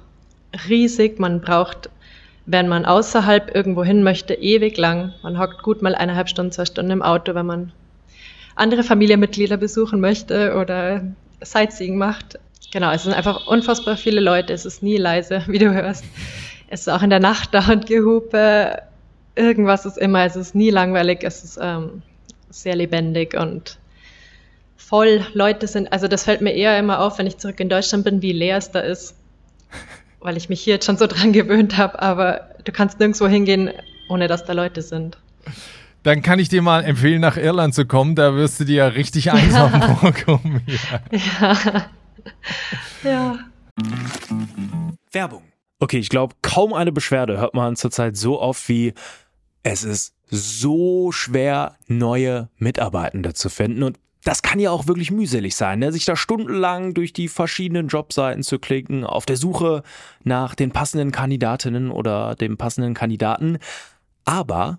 riesig. 0.69 1.19
Man 1.19 1.41
braucht, 1.41 1.89
wenn 2.45 2.69
man 2.69 2.85
außerhalb 2.85 3.55
irgendwo 3.55 3.83
hin 3.83 4.03
möchte, 4.03 4.35
ewig 4.35 4.77
lang. 4.77 5.15
Man 5.23 5.39
hockt 5.39 5.63
gut 5.63 5.81
mal 5.81 5.95
eineinhalb 5.95 6.29
Stunden, 6.29 6.53
zwei 6.53 6.67
Stunden 6.67 6.91
im 6.91 7.03
Auto, 7.03 7.35
wenn 7.35 7.47
man 7.47 7.73
andere 8.57 8.83
Familienmitglieder 8.83 9.57
besuchen 9.57 10.01
möchte 10.01 10.55
oder 10.57 11.05
Sightseeing 11.41 11.97
macht. 11.97 12.39
Genau, 12.73 12.93
es 12.93 13.05
sind 13.05 13.15
einfach 13.15 13.47
unfassbar 13.47 13.97
viele 13.97 14.21
Leute. 14.21 14.53
Es 14.53 14.65
ist 14.65 14.83
nie 14.83 14.97
leise, 14.97 15.45
wie 15.47 15.59
du 15.59 15.73
hörst. 15.73 16.05
Es 16.69 16.81
ist 16.81 16.89
auch 16.89 17.03
in 17.03 17.11
der 17.11 17.21
Nacht 17.21 17.55
da 17.55 17.71
und 17.71 17.87
Gehupe. 17.87 18.83
Irgendwas 19.37 19.87
ist 19.87 19.99
immer. 19.99 20.25
Es 20.25 20.37
ist 20.37 20.55
nie 20.55 20.71
langweilig. 20.71 21.21
Es 21.23 21.45
ist 21.45 21.59
ähm, 21.61 22.03
sehr 22.51 22.77
lebendig 22.77 23.35
und 23.35 23.79
voll. 24.77 25.27
Leute 25.35 25.67
sind, 25.67 25.93
also 25.93 26.09
das 26.09 26.25
fällt 26.25 26.41
mir 26.41 26.53
eher 26.53 26.79
immer 26.79 27.01
auf, 27.01 27.19
wenn 27.19 27.27
ich 27.27 27.39
zurück 27.39 27.61
in 27.61 27.69
Deutschland 27.69 28.05
bin, 28.05 28.23
wie 28.23 28.33
leer 28.33 28.59
es 28.59 28.71
da 28.71 28.81
ist 28.81 29.17
weil 30.25 30.39
ich 30.39 30.49
mich 30.49 30.63
hier 30.63 30.75
jetzt 30.75 30.87
schon 30.87 30.97
so 30.97 31.07
dran 31.09 31.33
gewöhnt 31.33 31.77
habe, 31.77 32.03
aber 32.03 32.49
du 32.65 32.73
kannst 32.73 32.99
nirgendwo 32.99 33.29
hingehen, 33.29 33.71
ohne 34.09 34.27
dass 34.27 34.45
da 34.45 34.53
Leute 34.53 34.83
sind. 34.83 35.19
Dann 36.05 36.21
kann 36.23 36.39
ich 36.39 36.51
dir 36.51 36.63
mal 36.63 36.85
empfehlen, 36.85 37.21
nach 37.21 37.37
Irland 37.37 37.75
zu 37.75 37.87
kommen. 37.87 38.15
Da 38.15 38.35
wirst 38.35 38.61
du 38.61 38.65
dir 38.65 38.77
ja 38.77 38.87
richtig 38.89 39.33
einsam 39.33 39.73
ja. 39.81 39.95
vorkommen. 39.97 40.61
Ja. 41.03 41.57
ja. 43.03 43.11
ja. 43.11 43.39
Werbung. 45.13 45.43
Okay, 45.81 45.99
ich 45.99 46.09
glaube, 46.09 46.35
kaum 46.43 46.73
eine 46.73 46.93
Beschwerde 46.93 47.39
hört 47.39 47.55
man 47.55 47.77
zurzeit 47.77 48.17
so 48.17 48.41
oft 48.41 48.69
wie 48.69 48.95
es 49.63 49.83
ist 49.83 50.15
so 50.31 51.11
schwer, 51.11 51.77
neue 51.87 52.49
Mitarbeitende 52.57 53.35
zu 53.35 53.49
finden. 53.49 53.83
Und 53.83 53.99
das 54.25 54.43
kann 54.43 54.59
ja 54.59 54.71
auch 54.71 54.87
wirklich 54.87 55.11
mühselig 55.11 55.57
sein, 55.57 55.79
ne? 55.79 55.93
sich 55.93 56.05
da 56.05 56.17
stundenlang 56.17 56.95
durch 56.95 57.13
die 57.13 57.29
verschiedenen 57.29 57.89
Jobseiten 57.89 58.43
zu 58.43 58.59
klicken, 58.59 59.05
auf 59.05 59.27
der 59.27 59.37
Suche 59.37 59.83
nach 60.23 60.55
den 60.55 60.71
passenden 60.71 61.13
Kandidatinnen 61.13 61.91
oder 61.91 62.35
dem 62.35 62.57
passenden 62.57 62.95
Kandidaten. 62.95 63.59
Aber 64.25 64.79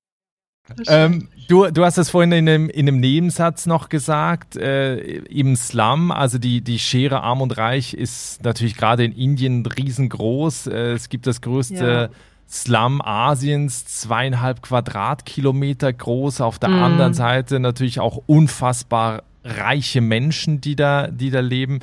Ähm, 0.87 1.27
du, 1.47 1.69
du 1.71 1.83
hast 1.83 1.97
es 1.97 2.09
vorhin 2.09 2.31
in 2.31 2.47
einem, 2.47 2.69
in 2.69 2.87
einem 2.87 2.99
Nebensatz 2.99 3.65
noch 3.65 3.89
gesagt, 3.89 4.55
äh, 4.55 4.97
im 4.97 5.55
Slum, 5.55 6.11
also 6.11 6.37
die, 6.37 6.61
die 6.61 6.79
Schere 6.79 7.21
Arm 7.21 7.41
und 7.41 7.57
Reich 7.57 7.93
ist 7.93 8.43
natürlich 8.43 8.75
gerade 8.75 9.03
in 9.03 9.11
Indien 9.11 9.65
riesengroß. 9.65 10.67
Äh, 10.67 10.93
es 10.93 11.09
gibt 11.09 11.27
das 11.27 11.41
größte 11.41 12.09
ja. 12.11 12.17
Slum 12.49 13.01
Asiens, 13.01 13.85
zweieinhalb 13.85 14.61
Quadratkilometer 14.61 15.91
groß. 15.93 16.41
Auf 16.41 16.59
der 16.59 16.69
mm. 16.69 16.83
anderen 16.83 17.13
Seite 17.13 17.59
natürlich 17.59 17.99
auch 17.99 18.21
unfassbar 18.25 19.23
reiche 19.43 20.01
Menschen, 20.01 20.61
die 20.61 20.75
da, 20.75 21.07
die 21.07 21.29
da 21.31 21.39
leben. 21.39 21.79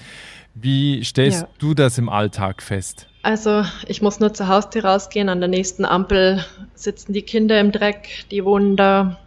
Wie 0.54 1.04
stellst 1.04 1.42
ja. 1.42 1.48
du 1.58 1.74
das 1.74 1.98
im 1.98 2.08
Alltag 2.08 2.62
fest? 2.62 3.07
Also 3.22 3.64
ich 3.86 4.00
muss 4.00 4.20
nur 4.20 4.32
zur 4.32 4.48
Haustür 4.48 4.84
rausgehen. 4.84 5.28
An 5.28 5.40
der 5.40 5.48
nächsten 5.48 5.84
Ampel 5.84 6.44
sitzen 6.74 7.12
die 7.12 7.22
Kinder 7.22 7.60
im 7.60 7.72
Dreck, 7.72 8.26
die 8.30 8.44
wohnen 8.44 8.76
da. 8.76 9.18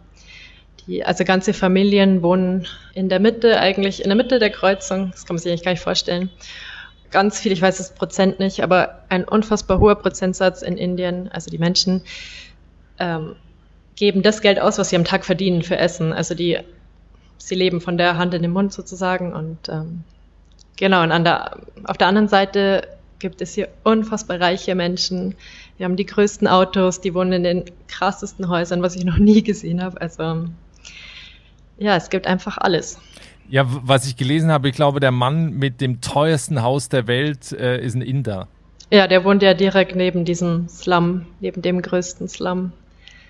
Die, 0.86 1.04
also 1.04 1.24
ganze 1.24 1.54
Familien 1.54 2.22
wohnen 2.22 2.66
in 2.94 3.08
der 3.08 3.20
Mitte, 3.20 3.60
eigentlich 3.60 4.02
in 4.02 4.08
der 4.08 4.16
Mitte 4.16 4.40
der 4.40 4.50
Kreuzung. 4.50 5.12
Das 5.12 5.26
kann 5.26 5.36
man 5.36 5.42
sich 5.42 5.52
eigentlich 5.52 5.64
gar 5.64 5.72
nicht 5.72 5.82
vorstellen. 5.82 6.30
ganz 7.12 7.38
viel, 7.38 7.52
ich 7.52 7.62
weiß 7.62 7.78
das 7.78 7.94
Prozent 7.94 8.40
nicht, 8.40 8.62
aber 8.64 9.04
ein 9.08 9.24
unfassbar 9.24 9.78
hoher 9.78 9.94
Prozentsatz 9.94 10.62
in 10.62 10.76
Indien, 10.76 11.30
also 11.30 11.50
die 11.50 11.58
Menschen 11.58 12.02
ähm, 12.98 13.36
geben 13.94 14.22
das 14.22 14.40
Geld 14.40 14.58
aus, 14.58 14.78
was 14.78 14.88
sie 14.88 14.96
am 14.96 15.04
Tag 15.04 15.24
verdienen 15.24 15.62
für 15.62 15.76
Essen. 15.76 16.12
Also 16.12 16.34
die, 16.34 16.58
sie 17.38 17.54
leben 17.54 17.80
von 17.80 17.98
der 17.98 18.16
Hand 18.16 18.34
in 18.34 18.42
den 18.42 18.50
Mund 18.50 18.72
sozusagen 18.72 19.32
und 19.32 19.68
ähm, 19.68 20.02
genau, 20.76 21.02
und 21.02 21.12
an 21.12 21.22
der, 21.22 21.58
auf 21.84 21.98
der 21.98 22.08
anderen 22.08 22.28
Seite 22.28 22.88
gibt 23.22 23.40
es 23.40 23.54
hier 23.54 23.68
unfassbar 23.84 24.38
reiche 24.38 24.74
Menschen. 24.74 25.34
Wir 25.78 25.86
haben 25.86 25.96
die 25.96 26.04
größten 26.04 26.46
Autos, 26.46 27.00
die 27.00 27.14
wohnen 27.14 27.32
in 27.32 27.44
den 27.44 27.64
krassesten 27.88 28.48
Häusern, 28.48 28.82
was 28.82 28.96
ich 28.96 29.04
noch 29.04 29.16
nie 29.16 29.42
gesehen 29.42 29.82
habe. 29.82 29.98
Also 29.98 30.48
ja, 31.78 31.96
es 31.96 32.10
gibt 32.10 32.26
einfach 32.26 32.58
alles. 32.58 32.98
Ja, 33.48 33.64
was 33.66 34.06
ich 34.06 34.16
gelesen 34.16 34.50
habe, 34.50 34.68
ich 34.68 34.74
glaube, 34.74 35.00
der 35.00 35.12
Mann 35.12 35.54
mit 35.54 35.80
dem 35.80 36.00
teuersten 36.00 36.62
Haus 36.62 36.88
der 36.88 37.06
Welt 37.06 37.52
äh, 37.52 37.82
ist 37.82 37.94
ein 37.94 38.02
Inder. 38.02 38.48
Ja, 38.90 39.06
der 39.06 39.24
wohnt 39.24 39.42
ja 39.42 39.54
direkt 39.54 39.96
neben 39.96 40.24
diesem 40.24 40.68
Slum, 40.68 41.26
neben 41.40 41.62
dem 41.62 41.80
größten 41.80 42.28
Slum. 42.28 42.72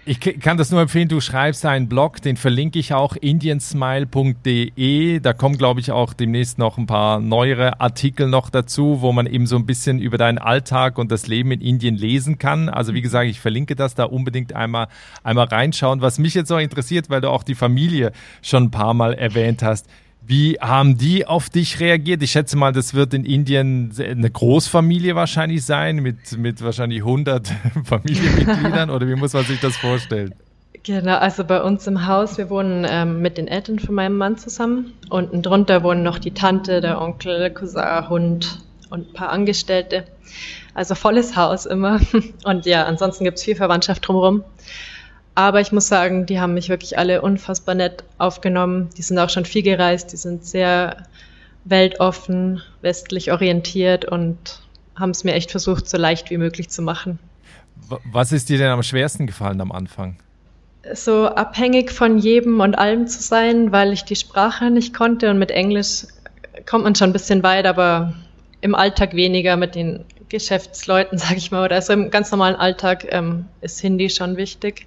Ich 0.04 0.18
kann 0.18 0.56
das 0.56 0.72
nur 0.72 0.80
empfehlen, 0.80 1.06
du 1.06 1.20
schreibst 1.20 1.64
einen 1.64 1.88
Blog, 1.88 2.20
den 2.20 2.36
verlinke 2.36 2.80
ich 2.80 2.92
auch, 2.92 3.14
indiensmile.de. 3.14 5.20
Da 5.20 5.32
kommen, 5.32 5.56
glaube 5.56 5.78
ich, 5.78 5.92
auch 5.92 6.12
demnächst 6.12 6.58
noch 6.58 6.76
ein 6.76 6.86
paar 6.86 7.20
neuere 7.20 7.80
Artikel 7.80 8.26
noch 8.26 8.50
dazu, 8.50 9.00
wo 9.00 9.12
man 9.12 9.26
eben 9.26 9.46
so 9.46 9.54
ein 9.54 9.64
bisschen 9.64 10.00
über 10.00 10.18
deinen 10.18 10.38
Alltag 10.38 10.98
und 10.98 11.12
das 11.12 11.28
Leben 11.28 11.52
in 11.52 11.60
Indien 11.60 11.94
lesen 11.94 12.38
kann. 12.38 12.68
Also 12.68 12.94
wie 12.94 13.02
gesagt, 13.02 13.28
ich 13.28 13.38
verlinke 13.38 13.76
das 13.76 13.94
da 13.94 14.02
unbedingt 14.02 14.56
einmal, 14.56 14.88
einmal 15.22 15.46
reinschauen. 15.46 16.00
Was 16.00 16.18
mich 16.18 16.34
jetzt 16.34 16.50
noch 16.50 16.58
interessiert, 16.58 17.08
weil 17.08 17.20
du 17.20 17.30
auch 17.30 17.44
die 17.44 17.54
Familie 17.54 18.10
schon 18.42 18.64
ein 18.64 18.72
paar 18.72 18.94
Mal 18.94 19.14
erwähnt 19.14 19.62
hast. 19.62 19.86
Wie 20.24 20.58
haben 20.60 20.96
die 20.96 21.26
auf 21.26 21.50
dich 21.50 21.80
reagiert? 21.80 22.22
Ich 22.22 22.30
schätze 22.30 22.56
mal, 22.56 22.72
das 22.72 22.94
wird 22.94 23.12
in 23.12 23.24
Indien 23.24 23.92
eine 23.98 24.30
Großfamilie 24.30 25.16
wahrscheinlich 25.16 25.64
sein, 25.64 25.96
mit, 25.96 26.38
mit 26.38 26.62
wahrscheinlich 26.62 27.00
100 27.00 27.48
Familienmitgliedern 27.84 28.90
oder 28.90 29.08
wie 29.08 29.16
muss 29.16 29.32
man 29.32 29.44
sich 29.44 29.60
das 29.60 29.76
vorstellen? 29.76 30.34
Genau, 30.84 31.16
also 31.16 31.44
bei 31.44 31.62
uns 31.62 31.86
im 31.86 32.06
Haus, 32.06 32.38
wir 32.38 32.50
wohnen 32.50 32.84
ähm, 32.88 33.20
mit 33.20 33.38
den 33.38 33.46
Eltern 33.46 33.78
von 33.78 33.94
meinem 33.94 34.16
Mann 34.16 34.36
zusammen. 34.36 34.92
Unten 35.10 35.42
drunter 35.42 35.84
wohnen 35.84 36.02
noch 36.02 36.18
die 36.18 36.32
Tante, 36.32 36.80
der 36.80 37.00
Onkel, 37.00 37.50
Cousin, 37.50 38.08
Hund 38.08 38.58
und 38.90 39.10
ein 39.10 39.12
paar 39.12 39.30
Angestellte. 39.30 40.04
Also 40.74 40.94
volles 40.94 41.36
Haus 41.36 41.66
immer. 41.66 42.00
Und 42.44 42.66
ja, 42.66 42.84
ansonsten 42.84 43.24
gibt 43.24 43.38
es 43.38 43.44
viel 43.44 43.56
Verwandtschaft 43.56 44.08
drumherum. 44.08 44.42
Aber 45.34 45.60
ich 45.60 45.72
muss 45.72 45.88
sagen, 45.88 46.26
die 46.26 46.40
haben 46.40 46.54
mich 46.54 46.68
wirklich 46.68 46.98
alle 46.98 47.22
unfassbar 47.22 47.74
nett 47.74 48.04
aufgenommen. 48.18 48.90
Die 48.96 49.02
sind 49.02 49.18
auch 49.18 49.30
schon 49.30 49.44
viel 49.44 49.62
gereist, 49.62 50.12
die 50.12 50.16
sind 50.16 50.44
sehr 50.44 51.06
weltoffen, 51.64 52.62
westlich 52.82 53.32
orientiert 53.32 54.04
und 54.04 54.60
haben 54.94 55.10
es 55.10 55.24
mir 55.24 55.32
echt 55.34 55.50
versucht, 55.50 55.88
so 55.88 55.96
leicht 55.96 56.30
wie 56.30 56.36
möglich 56.36 56.68
zu 56.68 56.82
machen. 56.82 57.18
Was 58.10 58.32
ist 58.32 58.48
dir 58.48 58.58
denn 58.58 58.68
am 58.68 58.82
schwersten 58.82 59.26
gefallen 59.26 59.60
am 59.60 59.72
Anfang? 59.72 60.16
So 60.92 61.28
abhängig 61.28 61.92
von 61.92 62.18
jedem 62.18 62.60
und 62.60 62.74
allem 62.74 63.06
zu 63.06 63.22
sein, 63.22 63.72
weil 63.72 63.92
ich 63.92 64.04
die 64.04 64.16
Sprache 64.16 64.70
nicht 64.70 64.92
konnte 64.92 65.30
und 65.30 65.38
mit 65.38 65.50
Englisch 65.50 66.06
kommt 66.66 66.84
man 66.84 66.94
schon 66.94 67.10
ein 67.10 67.12
bisschen 67.12 67.42
weit, 67.42 67.66
aber 67.66 68.14
im 68.60 68.74
Alltag 68.74 69.14
weniger 69.14 69.56
mit 69.56 69.74
den 69.74 70.04
Geschäftsleuten, 70.28 71.18
sage 71.18 71.36
ich 71.36 71.50
mal, 71.50 71.64
oder 71.64 71.76
also 71.76 71.92
im 71.92 72.10
ganz 72.10 72.30
normalen 72.30 72.56
Alltag 72.56 73.06
ähm, 73.10 73.46
ist 73.60 73.80
Hindi 73.80 74.10
schon 74.10 74.36
wichtig. 74.36 74.86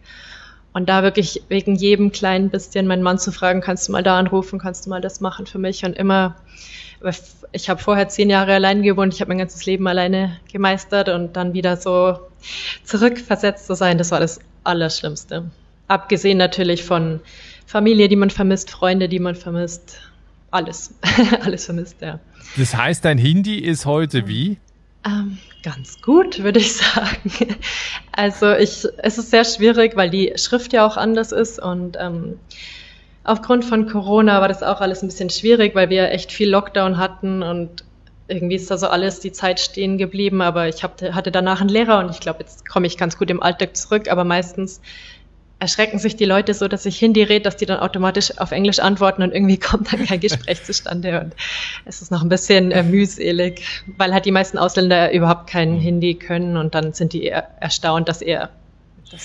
Und 0.75 0.89
da 0.89 1.03
wirklich 1.03 1.41
wegen 1.48 1.75
jedem 1.75 2.12
kleinen 2.12 2.50
bisschen 2.50 2.86
meinen 2.86 3.01
Mann 3.01 3.17
zu 3.17 3.32
fragen, 3.32 3.62
kannst 3.62 3.88
du 3.88 3.94
mal 3.94 4.03
da 4.03 4.20
anrufen, 4.20 4.60
kannst 4.60 4.86
du 4.86 4.89
mal 4.89 5.00
das 5.00 5.22
machen 5.22 5.46
für 5.46 5.58
mich 5.58 5.86
und 5.86 5.96
immer, 5.96 6.36
ich 7.53 7.70
habe 7.70 7.82
vorher 7.82 8.10
zehn 8.10 8.29
Jahre 8.29 8.55
allein 8.55 8.82
gewohnt, 8.82 9.13
ich 9.13 9.22
habe 9.22 9.29
mein 9.29 9.38
ganzes 9.38 9.65
Leben 9.65 9.88
alleine 9.88 10.38
gemeistert 10.51 11.08
und 11.08 11.38
dann 11.38 11.53
wieder 11.53 11.77
so 11.77 12.20
zurückversetzt 12.84 13.67
zu 13.67 13.74
sein, 13.74 13.98
das 13.98 14.12
war 14.12 14.20
das 14.20 14.41
Allerschlimmste. 14.65 15.50
Abgesehen 15.88 16.38
natürlich 16.38 16.84
von 16.84 17.22
Familie, 17.65 18.10
die 18.10 18.17
man 18.17 18.29
vermisst, 18.29 18.70
Freunde, 18.70 19.08
die 19.08 19.19
man 19.19 19.36
vermisst, 19.36 20.02
alles, 20.52 20.93
alles 21.39 21.63
vermisst, 21.63 22.02
ja. 22.02 22.19
Das 22.58 22.76
heißt, 22.76 23.06
dein 23.06 23.17
Hindi 23.17 23.60
ist 23.60 23.86
heute 23.86 24.28
wie? 24.28 24.58
Ähm, 25.06 25.38
ganz 25.65 25.99
gut, 26.01 26.43
würde 26.43 26.60
ich 26.60 26.73
sagen. 26.78 27.58
Also 28.12 28.54
ich, 28.54 28.88
es 28.97 29.17
ist 29.17 29.32
sehr 29.32 29.43
schwierig, 29.43 29.95
weil 29.95 30.10
die 30.10 30.34
Schrift 30.38 30.71
ja 30.71 30.86
auch 30.86 30.95
anders 30.95 31.32
ist 31.32 31.60
und 31.60 31.97
ähm, 31.99 32.39
aufgrund 33.23 33.65
von 33.65 33.88
Corona 33.88 34.39
war 34.39 34.47
das 34.47 34.63
auch 34.63 34.80
alles 34.80 35.01
ein 35.01 35.08
bisschen 35.08 35.32
schwierig, 35.32 35.75
weil 35.75 35.89
wir 35.89 36.12
echt 36.12 36.32
viel 36.32 36.49
Lockdown 36.49 36.97
hatten 36.97 37.41
und 37.41 37.84
irgendwie 38.28 38.56
ist 38.56 38.71
da 38.71 38.78
so 38.78 38.88
alles 38.88 39.19
die 39.19 39.32
Zeit 39.32 39.60
stehen 39.60 39.97
geblieben, 39.97 40.41
aber 40.41 40.67
ich 40.67 40.84
hab, 40.84 41.01
hatte 41.01 41.32
danach 41.32 41.62
einen 41.62 41.69
Lehrer 41.69 41.99
und 41.99 42.10
ich 42.10 42.19
glaube, 42.19 42.39
jetzt 42.39 42.67
komme 42.67 42.88
ich 42.88 42.97
ganz 42.97 43.17
gut 43.17 43.30
im 43.30 43.41
Alltag 43.41 43.75
zurück, 43.75 44.10
aber 44.10 44.23
meistens 44.23 44.82
erschrecken 45.60 46.00
sich 46.00 46.15
die 46.15 46.26
Leute 46.26 46.54
so, 46.54 46.68
dass 46.68 46.86
ich 46.86 47.00
Hindi 47.00 47.24
rede, 47.24 47.44
dass 47.44 47.56
die 47.58 47.65
dann 47.65 47.80
automatisch 47.80 48.38
auf 48.38 48.52
Englisch 48.52 48.80
antworten 48.80 49.24
und 49.24 49.34
irgendwie 49.34 49.58
kommt 49.60 49.91
dann 49.91 50.06
kein 50.06 50.20
Gespräch 50.20 50.63
zustande 50.63 51.22
und 51.22 51.36
es 51.86 52.02
ist 52.02 52.12
noch 52.12 52.22
ein 52.22 52.30
bisschen 52.30 52.72
äh, 52.72 52.84
mühselig, 52.84 53.84
weil 53.98 54.13
halt 54.13 54.26
die 54.26 54.32
meisten 54.32 54.58
Ausländer 54.58 55.12
überhaupt 55.13 55.48
kein 55.48 55.74
mhm. 55.74 55.80
Hindi 55.80 56.15
können 56.15 56.58
und 56.58 56.76
dann 56.76 56.94
sind 56.94 57.13
die 57.13 57.24
eher 57.24 57.48
erstaunt, 57.60 58.10
dass 58.10 58.22
er 58.22 58.50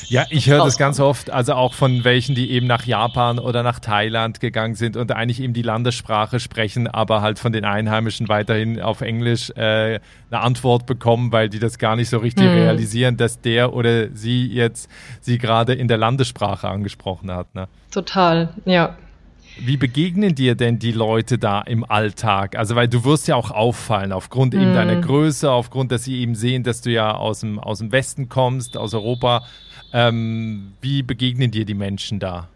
ja, 0.09 0.27
ich 0.31 0.49
höre 0.49 0.65
das 0.65 0.79
ganz 0.79 1.01
oft, 1.01 1.31
also 1.31 1.55
auch 1.55 1.75
von 1.75 2.05
welchen, 2.05 2.35
die 2.35 2.51
eben 2.51 2.67
nach 2.67 2.85
Japan 2.85 3.39
oder 3.39 3.63
nach 3.63 3.81
Thailand 3.81 4.41
gegangen 4.41 4.75
sind 4.75 4.97
und 4.97 5.13
eigentlich 5.13 5.41
eben 5.41 5.53
die 5.53 5.63
Landessprache 5.63 6.41
sprechen, 6.41 6.87
aber 6.87 7.23
halt 7.23 7.39
von 7.39 7.53
den 7.53 7.65
Einheimischen 7.65 8.29
weiterhin 8.29 8.81
auf 8.81 9.01
Englisch 9.01 9.51
äh, 9.51 10.01
eine 10.31 10.41
Antwort 10.41 10.87
bekommen, 10.87 11.33
weil 11.33 11.49
die 11.49 11.59
das 11.59 11.79
gar 11.79 11.97
nicht 11.97 12.09
so 12.09 12.19
richtig 12.19 12.47
mhm. 12.47 12.53
realisieren, 12.53 13.17
dass 13.17 13.41
der 13.41 13.73
oder 13.73 14.15
sie 14.15 14.47
jetzt 14.47 14.91
sie 15.21 15.39
gerade 15.39 15.75
in 15.75 15.89
der 15.89 15.99
Landessprache 15.99 16.69
angesprochen 16.69 17.31
hat. 17.31 17.55
Ne? 17.55 17.69
Total, 17.91 18.55
ja. 18.65 18.97
Wie 19.59 19.77
begegnen 19.77 20.35
dir 20.35 20.55
denn 20.55 20.79
die 20.79 20.93
Leute 20.93 21.37
da 21.37 21.61
im 21.61 21.85
Alltag? 21.85 22.57
Also, 22.57 22.77
weil 22.77 22.89
du 22.89 23.05
wirst 23.05 23.29
ja 23.29 23.37
auch 23.37 23.51
auffallen, 23.51 24.13
aufgrund 24.13 24.55
eben 24.55 24.73
deiner 24.73 24.97
mhm. 24.97 25.03
Größe, 25.03 25.51
aufgrund, 25.51 25.93
dass 25.93 26.05
sie 26.05 26.21
eben 26.21 26.35
sehen, 26.35 26.63
dass 26.63 26.81
du 26.83 26.91
ja 26.91 27.15
aus 27.15 27.41
dem, 27.41 27.59
aus 27.59 27.79
dem 27.79 27.93
Westen 27.93 28.29
kommst, 28.29 28.77
aus 28.77 28.95
Europa. 28.95 29.45
Ähm, 29.93 30.73
wie 30.81 31.03
begegnen 31.03 31.51
dir 31.51 31.65
die 31.65 31.75
Menschen 31.75 32.21
da? 32.21 32.49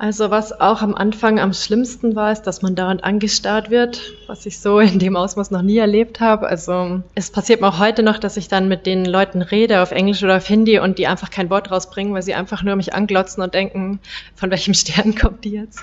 Also 0.00 0.30
was 0.30 0.60
auch 0.60 0.80
am 0.80 0.94
Anfang 0.94 1.40
am 1.40 1.52
schlimmsten 1.52 2.14
war, 2.14 2.30
ist, 2.30 2.42
dass 2.42 2.62
man 2.62 2.76
dauernd 2.76 3.02
angestarrt 3.02 3.68
wird, 3.68 4.00
was 4.28 4.46
ich 4.46 4.60
so 4.60 4.78
in 4.78 5.00
dem 5.00 5.16
Ausmaß 5.16 5.50
noch 5.50 5.62
nie 5.62 5.78
erlebt 5.78 6.20
habe. 6.20 6.46
Also 6.46 7.02
es 7.16 7.32
passiert 7.32 7.60
mir 7.60 7.66
auch 7.66 7.80
heute 7.80 8.04
noch, 8.04 8.18
dass 8.18 8.36
ich 8.36 8.46
dann 8.46 8.68
mit 8.68 8.86
den 8.86 9.04
Leuten 9.04 9.42
rede 9.42 9.82
auf 9.82 9.90
Englisch 9.90 10.22
oder 10.22 10.36
auf 10.36 10.46
Hindi 10.46 10.78
und 10.78 10.98
die 10.98 11.08
einfach 11.08 11.30
kein 11.30 11.50
Wort 11.50 11.72
rausbringen, 11.72 12.14
weil 12.14 12.22
sie 12.22 12.34
einfach 12.34 12.62
nur 12.62 12.76
mich 12.76 12.94
anglotzen 12.94 13.42
und 13.42 13.54
denken, 13.54 13.98
von 14.36 14.52
welchem 14.52 14.72
Stern 14.72 15.14
kommt 15.20 15.44
die 15.44 15.50
jetzt? 15.50 15.80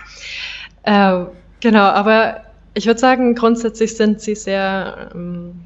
Äh, 0.84 1.26
genau, 1.60 1.84
aber 1.84 2.42
ich 2.74 2.86
würde 2.86 3.00
sagen, 3.00 3.36
grundsätzlich 3.36 3.98
sind 3.98 4.22
sie 4.22 4.36
sehr 4.36 5.10
ähm, 5.14 5.66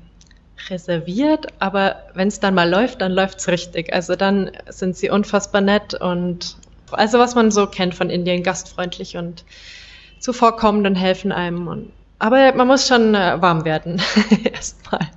reserviert, 0.69 1.47
aber 1.59 2.03
wenn 2.13 2.27
es 2.27 2.39
dann 2.39 2.53
mal 2.53 2.69
läuft, 2.69 3.01
dann 3.01 3.11
läuft's 3.11 3.47
richtig. 3.47 3.93
Also 3.93 4.15
dann 4.15 4.51
sind 4.67 4.95
sie 4.95 5.09
unfassbar 5.09 5.61
nett 5.61 5.93
und 5.93 6.57
also 6.91 7.19
was 7.19 7.35
man 7.35 7.51
so 7.51 7.67
kennt 7.67 7.95
von 7.95 8.09
Indien, 8.09 8.43
gastfreundlich 8.43 9.17
und 9.17 9.45
zuvorkommend 10.19 10.87
und 10.87 10.95
helfen 10.95 11.31
einem. 11.31 11.67
Und, 11.67 11.93
aber 12.17 12.53
man 12.53 12.67
muss 12.67 12.87
schon 12.87 13.15
äh, 13.15 13.41
warm 13.41 13.65
werden 13.65 14.01
erstmal. 14.53 15.07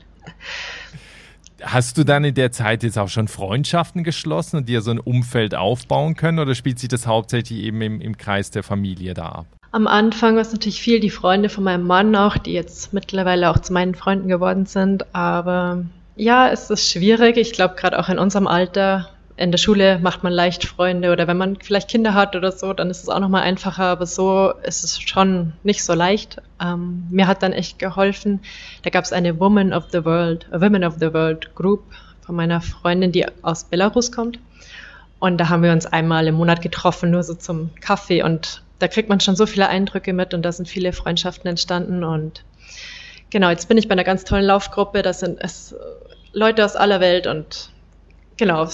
Hast 1.63 1.99
du 1.99 2.05
dann 2.05 2.25
in 2.25 2.35
der 2.35 2.53
Zeit 2.53 2.83
jetzt 2.83 2.99
auch 2.99 3.09
schon 3.09 3.29
Freundschaften 3.29 4.05
geschlossen 4.05 4.59
und 4.59 4.69
dir 4.69 4.83
so 4.83 4.91
ein 4.91 4.99
Umfeld 4.99 5.55
aufbauen 5.55 6.17
können 6.17 6.39
oder 6.39 6.55
spielt 6.55 6.79
sich 6.79 6.89
das 6.89 7.07
hauptsächlich 7.07 7.61
eben 7.61 7.81
im, 7.83 8.01
im 8.01 8.17
Kreis 8.17 8.51
der 8.51 8.63
Familie 8.63 9.15
da 9.15 9.27
ab? 9.27 9.47
Am 9.71 9.87
Anfang 9.87 10.35
war 10.35 10.43
es 10.43 10.53
natürlich 10.53 10.83
viel 10.83 11.01
die 11.01 11.11
Freunde 11.11 11.49
von 11.49 11.65
meinem 11.65 11.87
Mann 11.87 12.15
auch, 12.15 12.37
die 12.37 12.53
jetzt 12.53 12.93
mittlerweile 12.93 13.49
auch 13.51 13.59
zu 13.59 13.73
meinen 13.73 13.95
Freunden 13.95 14.29
geworden 14.29 14.67
sind. 14.67 15.15
Aber 15.15 15.85
ja, 16.15 16.51
es 16.51 16.69
ist 16.69 16.91
schwierig. 16.91 17.39
Ich 17.39 17.53
glaube, 17.53 17.77
gerade 17.77 17.99
auch 17.99 18.11
in 18.11 18.19
unserem 18.19 18.47
Alter, 18.47 19.09
in 19.37 19.51
der 19.51 19.59
Schule 19.59 19.99
macht 19.99 20.23
man 20.23 20.33
leicht 20.33 20.65
Freunde 20.65 21.13
oder 21.13 21.27
wenn 21.27 21.37
man 21.37 21.57
vielleicht 21.57 21.89
Kinder 21.89 22.15
hat 22.15 22.37
oder 22.37 22.53
so, 22.53 22.73
dann 22.73 22.91
ist 22.91 23.03
es 23.03 23.09
auch 23.09 23.19
nochmal 23.19 23.43
einfacher. 23.43 23.85
Aber 23.85 24.07
so 24.07 24.53
ist 24.63 24.85
es 24.85 25.01
schon 25.01 25.55
nicht 25.63 25.85
so 25.85 25.95
leicht. 25.95 26.37
Ähm, 26.61 27.07
mir 27.11 27.27
hat 27.27 27.43
dann 27.43 27.53
echt 27.53 27.79
geholfen. 27.79 28.41
Da 28.83 28.91
gab 28.91 29.05
es 29.05 29.13
eine 29.13 29.41
Woman 29.41 29.73
of 29.73 29.85
the 29.91 30.05
World, 30.05 30.47
Women 30.53 30.85
of 30.85 30.97
the 31.01 31.13
World 31.13 31.55
Group 31.55 31.83
von 32.21 32.37
meiner 32.37 32.61
Freundin, 32.61 33.13
die 33.13 33.27
aus 33.43 33.65
Belarus 33.65 34.13
kommt. 34.13 34.39
Und 35.19 35.39
da 35.39 35.49
haben 35.49 35.63
wir 35.63 35.73
uns 35.73 35.87
einmal 35.87 36.27
im 36.27 36.35
Monat 36.35 36.63
getroffen, 36.63 37.11
nur 37.11 37.23
so 37.23 37.35
zum 37.35 37.71
Kaffee 37.81 38.23
und 38.23 38.63
da 38.81 38.89
kriegt 38.89 39.09
man 39.09 39.21
schon 39.21 39.37
so 39.37 39.47
viele 39.47 39.69
Eindrücke 39.69 40.13
mit 40.13 40.35
und 40.35 40.43
da 40.43 40.51
sind 40.51 40.69
viele 40.69 40.93
Freundschaften 40.93 41.49
entstanden 41.49 42.03
und 42.03 42.43
genau, 43.31 43.49
jetzt 43.49 43.69
bin 43.69 43.79
ich 43.79 43.87
bei 43.87 43.93
einer 43.93 44.03
ganz 44.03 44.25
tollen 44.25 44.45
Laufgruppe, 44.45 45.03
das 45.03 45.21
sind 45.21 45.39
es 45.41 45.77
Leute 46.33 46.65
aus 46.65 46.75
aller 46.75 46.99
Welt 46.99 47.29
und 47.29 47.71
genau, 48.37 48.69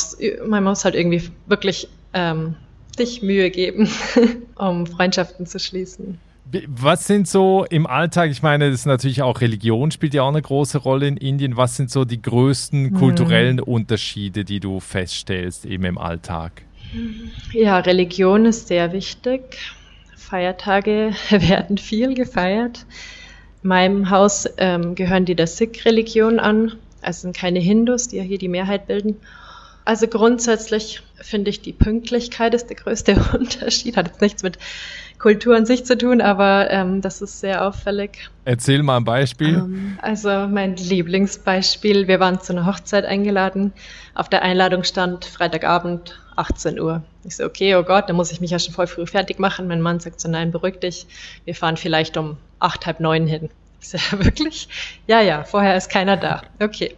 man 0.46 0.64
muss 0.64 0.84
halt 0.84 0.94
irgendwie 0.94 1.30
wirklich 1.46 1.88
ähm, 2.14 2.56
sich 2.96 3.22
Mühe 3.22 3.50
geben, 3.50 3.88
um 4.56 4.86
Freundschaften 4.86 5.46
zu 5.46 5.58
schließen. 5.58 6.18
Was 6.66 7.06
sind 7.06 7.28
so 7.28 7.66
im 7.68 7.86
Alltag, 7.86 8.30
ich 8.30 8.42
meine, 8.42 8.70
das 8.70 8.80
ist 8.80 8.86
natürlich 8.86 9.20
auch 9.20 9.42
Religion 9.42 9.90
spielt 9.90 10.14
ja 10.14 10.22
auch 10.22 10.28
eine 10.28 10.40
große 10.40 10.78
Rolle 10.78 11.06
in 11.06 11.18
Indien. 11.18 11.58
Was 11.58 11.76
sind 11.76 11.90
so 11.90 12.06
die 12.06 12.22
größten 12.22 12.94
kulturellen 12.94 13.60
Unterschiede, 13.60 14.46
die 14.46 14.58
du 14.58 14.80
feststellst 14.80 15.66
eben 15.66 15.84
im 15.84 15.98
Alltag? 15.98 16.62
Ja, 17.52 17.78
Religion 17.80 18.46
ist 18.46 18.68
sehr 18.68 18.92
wichtig. 18.92 19.58
Feiertage 20.16 21.12
werden 21.30 21.76
viel 21.76 22.14
gefeiert. 22.14 22.86
In 23.62 23.68
meinem 23.68 24.10
Haus 24.10 24.48
ähm, 24.56 24.94
gehören 24.94 25.26
die 25.26 25.34
der 25.34 25.46
Sikh-Religion 25.46 26.38
an, 26.38 26.72
also 27.02 27.22
sind 27.22 27.36
keine 27.36 27.58
Hindus, 27.58 28.08
die 28.08 28.16
ja 28.16 28.22
hier 28.22 28.38
die 28.38 28.48
Mehrheit 28.48 28.86
bilden. 28.86 29.16
Also 29.88 30.07
grundsätzlich 30.07 31.01
finde 31.14 31.48
ich, 31.48 31.62
die 31.62 31.72
Pünktlichkeit 31.72 32.53
ist 32.53 32.66
der 32.66 32.77
größte 32.77 33.14
Unterschied. 33.33 33.96
Hat 33.96 34.07
jetzt 34.07 34.20
nichts 34.20 34.42
mit 34.42 34.59
Kultur 35.18 35.57
an 35.57 35.64
sich 35.64 35.87
zu 35.87 35.96
tun, 35.96 36.20
aber 36.20 36.70
ähm, 36.70 37.01
das 37.01 37.22
ist 37.22 37.40
sehr 37.40 37.66
auffällig. 37.66 38.29
Erzähl 38.44 38.83
mal 38.83 38.98
ein 38.98 39.05
Beispiel. 39.05 39.55
Ähm, 39.55 39.98
also 40.03 40.29
mein 40.46 40.77
Lieblingsbeispiel, 40.77 42.07
wir 42.07 42.20
waren 42.20 42.38
zu 42.38 42.53
einer 42.53 42.66
Hochzeit 42.66 43.07
eingeladen. 43.07 43.72
Auf 44.14 44.29
der 44.29 44.42
Einladung 44.42 44.85
stand 44.85 45.24
Freitagabend 45.24 46.20
18 46.37 46.79
Uhr. 46.79 47.03
Ich 47.24 47.37
so, 47.37 47.46
okay, 47.46 47.74
oh 47.74 47.83
Gott, 47.83 48.11
dann 48.11 48.16
muss 48.16 48.31
ich 48.31 48.42
mich 48.42 48.51
ja 48.51 48.59
schon 48.59 48.74
voll 48.74 48.88
früh 48.88 49.07
fertig 49.07 49.38
machen. 49.38 49.68
Mein 49.68 49.81
Mann 49.81 50.01
sagt 50.01 50.20
so, 50.20 50.29
nein, 50.29 50.53
beruhig 50.53 50.81
dich. 50.81 51.07
Wir 51.46 51.55
fahren 51.55 51.79
vielleicht 51.79 52.18
um 52.18 52.37
acht, 52.59 52.85
halb 52.85 53.01
neun 53.01 53.27
hin. 53.27 53.48
Ich 53.81 53.88
so, 53.88 53.96
ja, 53.96 54.22
wirklich? 54.22 54.68
Ja, 55.07 55.22
ja, 55.22 55.44
vorher 55.44 55.79
ist 55.79 55.88
keiner 55.88 56.18
da. 56.18 56.42
Okay. 56.61 56.94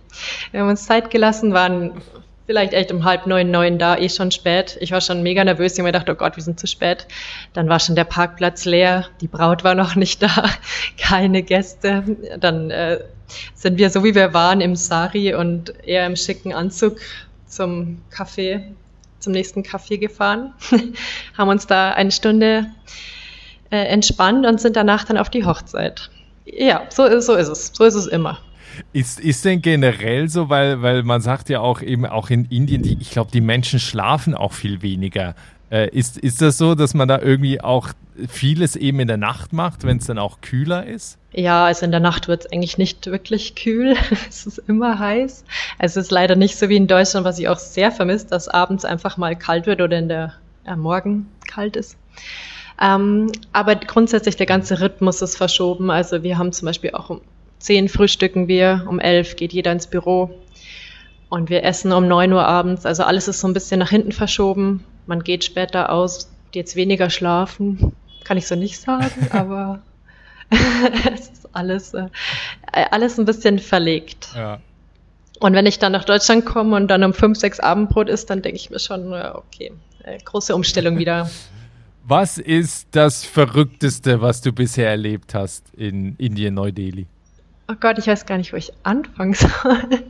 Wir 0.50 0.62
haben 0.62 0.70
uns 0.70 0.86
Zeit 0.86 1.12
gelassen, 1.12 1.52
waren 1.52 2.02
vielleicht 2.50 2.72
echt 2.72 2.90
um 2.90 3.04
halb 3.04 3.28
neun, 3.28 3.52
neun 3.52 3.78
da, 3.78 3.96
eh 3.96 4.08
schon 4.08 4.32
spät. 4.32 4.76
Ich 4.80 4.90
war 4.90 5.00
schon 5.00 5.22
mega 5.22 5.44
nervös. 5.44 5.74
Ich 5.74 5.78
habe 5.78 5.84
mir 5.84 5.92
gedacht, 5.92 6.10
oh 6.10 6.16
Gott, 6.16 6.34
wir 6.34 6.42
sind 6.42 6.58
zu 6.58 6.66
spät. 6.66 7.06
Dann 7.52 7.68
war 7.68 7.78
schon 7.78 7.94
der 7.94 8.02
Parkplatz 8.02 8.64
leer. 8.64 9.06
Die 9.20 9.28
Braut 9.28 9.62
war 9.62 9.76
noch 9.76 9.94
nicht 10.04 10.20
da. 10.20 10.50
Keine 10.98 11.44
Gäste. 11.44 12.02
Dann 12.40 12.72
äh, 12.72 12.98
sind 13.54 13.78
wir 13.78 13.88
so 13.88 14.02
wie 14.02 14.16
wir 14.16 14.34
waren 14.34 14.60
im 14.60 14.74
Sari 14.74 15.32
und 15.32 15.72
eher 15.86 16.04
im 16.06 16.16
schicken 16.16 16.52
Anzug 16.52 16.96
zum 17.46 18.02
Café, 18.12 18.64
zum 19.20 19.32
nächsten 19.32 19.62
Café 19.62 19.98
gefahren. 19.98 20.52
Haben 21.38 21.50
uns 21.50 21.68
da 21.68 21.92
eine 21.92 22.10
Stunde 22.10 22.66
äh, 23.70 23.76
entspannt 23.76 24.44
und 24.44 24.60
sind 24.60 24.74
danach 24.74 25.04
dann 25.04 25.18
auf 25.18 25.30
die 25.30 25.44
Hochzeit. 25.44 26.10
Ja, 26.46 26.82
so, 26.88 27.20
so 27.20 27.36
ist 27.36 27.46
es. 27.46 27.70
So 27.72 27.84
ist 27.84 27.94
es 27.94 28.08
immer. 28.08 28.40
Ist, 28.92 29.20
ist 29.20 29.44
denn 29.44 29.62
generell 29.62 30.28
so, 30.28 30.48
weil, 30.48 30.82
weil 30.82 31.02
man 31.02 31.20
sagt 31.20 31.48
ja 31.48 31.60
auch 31.60 31.82
eben 31.82 32.06
auch 32.06 32.30
in 32.30 32.46
Indien, 32.46 32.82
die, 32.82 32.96
ich 33.00 33.10
glaube, 33.10 33.30
die 33.30 33.40
Menschen 33.40 33.78
schlafen 33.78 34.34
auch 34.34 34.52
viel 34.52 34.82
weniger. 34.82 35.34
Äh, 35.70 35.88
ist, 35.90 36.18
ist 36.18 36.42
das 36.42 36.58
so, 36.58 36.74
dass 36.74 36.94
man 36.94 37.06
da 37.06 37.20
irgendwie 37.20 37.60
auch 37.60 37.90
vieles 38.28 38.76
eben 38.76 39.00
in 39.00 39.08
der 39.08 39.16
Nacht 39.16 39.52
macht, 39.52 39.84
wenn 39.84 39.98
es 39.98 40.06
dann 40.06 40.18
auch 40.18 40.40
kühler 40.40 40.84
ist? 40.84 41.18
Ja, 41.32 41.66
also 41.66 41.84
in 41.84 41.92
der 41.92 42.00
Nacht 42.00 42.26
wird 42.26 42.44
es 42.44 42.52
eigentlich 42.52 42.76
nicht 42.76 43.06
wirklich 43.06 43.54
kühl. 43.54 43.96
es 44.28 44.46
ist 44.46 44.58
immer 44.66 44.98
heiß. 44.98 45.44
Also 45.78 46.00
es 46.00 46.06
ist 46.06 46.10
leider 46.10 46.34
nicht 46.34 46.56
so 46.56 46.68
wie 46.68 46.76
in 46.76 46.88
Deutschland, 46.88 47.24
was 47.24 47.38
ich 47.38 47.48
auch 47.48 47.58
sehr 47.58 47.92
vermisst, 47.92 48.32
dass 48.32 48.48
abends 48.48 48.84
einfach 48.84 49.16
mal 49.16 49.36
kalt 49.36 49.66
wird 49.66 49.80
oder 49.80 49.98
in 49.98 50.08
der 50.08 50.34
äh, 50.64 50.74
Morgen 50.74 51.28
kalt 51.46 51.76
ist. 51.76 51.96
Ähm, 52.80 53.30
aber 53.52 53.76
grundsätzlich 53.76 54.36
der 54.36 54.46
ganze 54.46 54.80
Rhythmus 54.80 55.22
ist 55.22 55.36
verschoben. 55.36 55.90
Also 55.90 56.22
wir 56.22 56.38
haben 56.38 56.52
zum 56.52 56.66
Beispiel 56.66 56.92
auch 56.92 57.20
zehn 57.60 57.88
frühstücken 57.88 58.48
wir, 58.48 58.86
um 58.88 58.98
elf 58.98 59.36
geht 59.36 59.52
jeder 59.52 59.70
ins 59.70 59.86
Büro 59.86 60.30
und 61.28 61.48
wir 61.48 61.62
essen 61.62 61.92
um 61.92 62.08
neun 62.08 62.32
Uhr 62.32 62.44
abends. 62.44 62.84
Also 62.84 63.04
alles 63.04 63.28
ist 63.28 63.40
so 63.40 63.46
ein 63.46 63.54
bisschen 63.54 63.78
nach 63.78 63.90
hinten 63.90 64.12
verschoben. 64.12 64.84
Man 65.06 65.22
geht 65.22 65.44
später 65.44 65.90
aus, 65.90 66.30
jetzt 66.52 66.74
weniger 66.74 67.08
schlafen, 67.10 67.92
kann 68.24 68.36
ich 68.36 68.48
so 68.48 68.56
nicht 68.56 68.80
sagen, 68.80 69.10
aber 69.30 69.80
es 71.14 71.28
ist 71.28 71.48
alles, 71.52 71.94
äh, 71.94 72.08
alles 72.90 73.18
ein 73.18 73.24
bisschen 73.24 73.58
verlegt. 73.58 74.30
Ja. 74.34 74.60
Und 75.38 75.54
wenn 75.54 75.66
ich 75.66 75.78
dann 75.78 75.92
nach 75.92 76.04
Deutschland 76.04 76.44
komme 76.44 76.76
und 76.76 76.88
dann 76.88 77.04
um 77.04 77.14
fünf, 77.14 77.38
sechs 77.38 77.60
Abendbrot 77.60 78.08
ist, 78.08 78.28
dann 78.28 78.42
denke 78.42 78.56
ich 78.56 78.70
mir 78.70 78.78
schon, 78.78 79.12
okay, 79.12 79.72
äh, 80.02 80.18
große 80.22 80.54
Umstellung 80.54 80.98
wieder. 80.98 81.30
Was 82.04 82.38
ist 82.38 82.88
das 82.90 83.24
Verrückteste, 83.24 84.20
was 84.20 84.40
du 84.40 84.52
bisher 84.52 84.88
erlebt 84.88 85.34
hast 85.34 85.72
in 85.74 86.16
Indien, 86.16 86.54
Neu-Delhi? 86.54 87.06
Oh 87.70 87.76
Gott, 87.78 87.98
ich 87.98 88.08
weiß 88.08 88.26
gar 88.26 88.36
nicht, 88.36 88.52
wo 88.52 88.56
ich 88.56 88.72
anfangen 88.82 89.34
soll. 89.34 90.02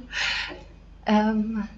ähm, 1.05 1.68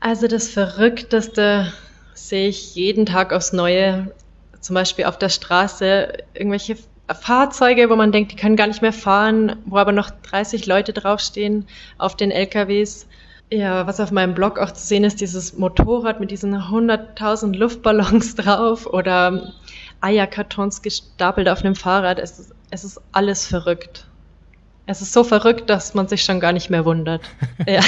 also 0.00 0.26
das 0.26 0.48
Verrückteste 0.48 1.72
sehe 2.14 2.48
ich 2.48 2.74
jeden 2.74 3.06
Tag 3.06 3.32
aufs 3.32 3.52
Neue. 3.52 4.12
Zum 4.60 4.74
Beispiel 4.74 5.04
auf 5.04 5.16
der 5.16 5.28
Straße 5.28 6.14
irgendwelche 6.32 6.76
Fahrzeuge, 7.08 7.90
wo 7.90 7.96
man 7.96 8.10
denkt, 8.10 8.32
die 8.32 8.36
können 8.36 8.56
gar 8.56 8.66
nicht 8.66 8.82
mehr 8.82 8.92
fahren, 8.92 9.56
wo 9.66 9.76
aber 9.76 9.92
noch 9.92 10.10
30 10.10 10.66
Leute 10.66 10.92
draufstehen 10.92 11.68
auf 11.96 12.16
den 12.16 12.32
LKWs. 12.32 13.06
Ja, 13.52 13.86
was 13.86 14.00
auf 14.00 14.10
meinem 14.10 14.34
Blog 14.34 14.58
auch 14.58 14.72
zu 14.72 14.84
sehen 14.84 15.04
ist, 15.04 15.20
dieses 15.20 15.56
Motorrad 15.56 16.18
mit 16.18 16.32
diesen 16.32 16.56
100.000 16.56 17.54
Luftballons 17.56 18.34
drauf 18.36 18.86
oder 18.86 19.52
Eierkartons 20.00 20.82
gestapelt 20.82 21.48
auf 21.48 21.60
einem 21.60 21.76
Fahrrad. 21.76 22.18
Es 22.18 22.40
ist, 22.40 22.52
es 22.70 22.82
ist 22.82 23.00
alles 23.12 23.46
verrückt. 23.46 24.08
Es 24.86 25.00
ist 25.00 25.12
so 25.12 25.24
verrückt, 25.24 25.70
dass 25.70 25.94
man 25.94 26.08
sich 26.08 26.22
schon 26.22 26.40
gar 26.40 26.52
nicht 26.52 26.70
mehr 26.70 26.84
wundert. 26.84 27.22
ja. 27.66 27.80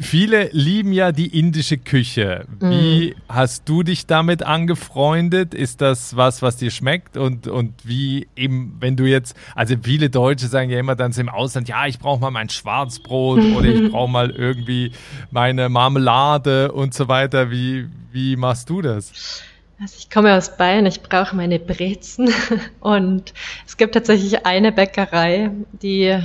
Viele 0.00 0.48
lieben 0.52 0.92
ja 0.92 1.12
die 1.12 1.38
indische 1.38 1.78
Küche. 1.78 2.46
Wie 2.60 3.10
mm. 3.10 3.14
hast 3.28 3.68
du 3.68 3.82
dich 3.82 4.06
damit 4.06 4.42
angefreundet? 4.42 5.54
Ist 5.54 5.80
das 5.80 6.16
was, 6.16 6.42
was 6.42 6.56
dir 6.56 6.70
schmeckt? 6.70 7.16
Und, 7.16 7.46
und 7.46 7.74
wie 7.84 8.28
eben, 8.36 8.76
wenn 8.80 8.96
du 8.96 9.04
jetzt, 9.04 9.36
also 9.54 9.74
viele 9.82 10.10
Deutsche 10.10 10.46
sagen 10.46 10.70
ja 10.70 10.78
immer 10.78 10.96
dann 10.96 11.12
im 11.12 11.28
Ausland, 11.28 11.68
ja, 11.68 11.86
ich 11.86 11.98
brauche 11.98 12.20
mal 12.20 12.30
mein 12.30 12.48
Schwarzbrot 12.48 13.42
oder 13.56 13.66
ich 13.68 13.90
brauche 13.90 14.10
mal 14.10 14.30
irgendwie 14.30 14.92
meine 15.30 15.68
Marmelade 15.68 16.72
und 16.72 16.94
so 16.94 17.08
weiter. 17.08 17.50
Wie, 17.50 17.88
wie 18.12 18.36
machst 18.36 18.70
du 18.70 18.82
das? 18.82 19.42
Also 19.80 19.94
ich 19.98 20.10
komme 20.10 20.34
aus 20.36 20.56
Bayern, 20.56 20.86
ich 20.86 21.02
brauche 21.02 21.36
meine 21.36 21.60
Brezen 21.60 22.32
und 22.80 23.32
es 23.66 23.76
gibt 23.76 23.94
tatsächlich 23.94 24.44
eine 24.44 24.72
Bäckerei, 24.72 25.50
die 25.82 26.20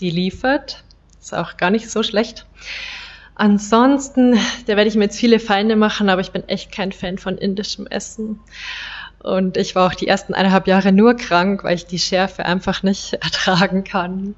die 0.00 0.10
liefert. 0.10 0.84
Ist 1.20 1.34
auch 1.34 1.56
gar 1.56 1.70
nicht 1.70 1.90
so 1.90 2.02
schlecht. 2.02 2.46
Ansonsten, 3.34 4.38
da 4.66 4.76
werde 4.76 4.88
ich 4.88 4.96
mir 4.96 5.04
jetzt 5.04 5.18
viele 5.18 5.38
Feinde 5.38 5.76
machen, 5.76 6.08
aber 6.08 6.20
ich 6.20 6.32
bin 6.32 6.48
echt 6.48 6.72
kein 6.72 6.92
Fan 6.92 7.18
von 7.18 7.38
indischem 7.38 7.86
Essen. 7.86 8.40
Und 9.20 9.56
ich 9.56 9.74
war 9.74 9.86
auch 9.86 9.94
die 9.94 10.08
ersten 10.08 10.34
eineinhalb 10.34 10.66
Jahre 10.66 10.92
nur 10.92 11.14
krank, 11.14 11.64
weil 11.64 11.76
ich 11.76 11.86
die 11.86 11.98
Schärfe 11.98 12.44
einfach 12.44 12.82
nicht 12.82 13.12
ertragen 13.22 13.84
kann. 13.84 14.34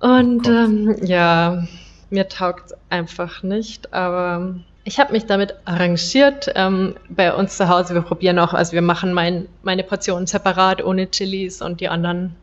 Und 0.00 0.48
oh 0.48 0.52
ähm, 0.52 0.96
ja, 1.02 1.66
mir 2.10 2.28
taugt 2.28 2.74
einfach 2.88 3.42
nicht, 3.42 3.92
aber 3.92 4.56
ich 4.88 4.98
habe 4.98 5.12
mich 5.12 5.26
damit 5.26 5.54
arrangiert. 5.66 6.50
Ähm, 6.54 6.94
bei 7.10 7.34
uns 7.34 7.58
zu 7.58 7.68
Hause, 7.68 7.92
wir 7.92 8.00
probieren 8.00 8.38
auch, 8.38 8.54
also 8.54 8.72
wir 8.72 8.80
machen 8.80 9.12
mein, 9.12 9.46
meine 9.62 9.82
Portionen 9.82 10.26
separat 10.26 10.82
ohne 10.82 11.10
Chilis 11.10 11.60
und 11.60 11.82
die 11.82 11.88
anderen 11.88 12.34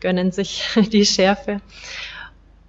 gönnen 0.00 0.32
sich 0.32 0.64
die 0.92 1.04
Schärfe. 1.04 1.60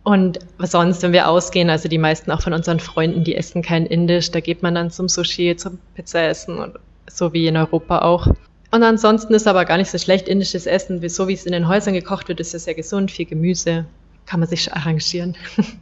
Und 0.04 0.39
sonst, 0.60 1.04
wenn 1.04 1.13
wir 1.13 1.30
ausgehen, 1.30 1.69
also 1.69 1.88
die 1.88 1.99
meisten 1.99 2.32
auch 2.32 2.41
von 2.41 2.54
unseren 2.54 2.82
Freunden, 2.82 3.23
die 3.23 3.36
essen 3.36 3.62
kein 3.62 3.86
Indisch, 3.86 4.30
da 4.32 4.41
geht 4.41 4.62
man 4.62 4.75
dann 4.75 4.91
zum 4.91 5.08
Sushi, 5.08 5.56
zum 5.56 5.80
Pizza 5.95 6.23
essen 6.23 6.58
und 6.58 6.77
so 7.10 7.32
wie 7.32 7.47
in 7.47 7.56
Europa 7.56 7.99
auch. 7.99 8.27
Und 8.71 8.84
ansonsten 8.84 9.34
ist 9.34 9.47
aber 9.47 9.63
gar 9.63 9.77
nicht 9.77 9.91
so 9.91 9.99
schlecht 9.99 10.27
indisches 10.27 10.65
Essen, 10.65 11.08
so 11.08 11.30
wie 11.30 11.34
es 11.34 11.45
in 11.45 11.54
den 11.54 11.69
Häusern 11.69 11.93
gekocht 11.93 12.27
wird, 12.27 12.41
ist 12.41 12.51
ja 12.51 12.60
sehr 12.60 12.75
gesund, 12.75 13.10
viel 13.10 13.25
Gemüse, 13.25 13.86
kann 14.25 14.41
man 14.41 14.49
sich 14.49 14.73
arrangieren. 14.73 15.38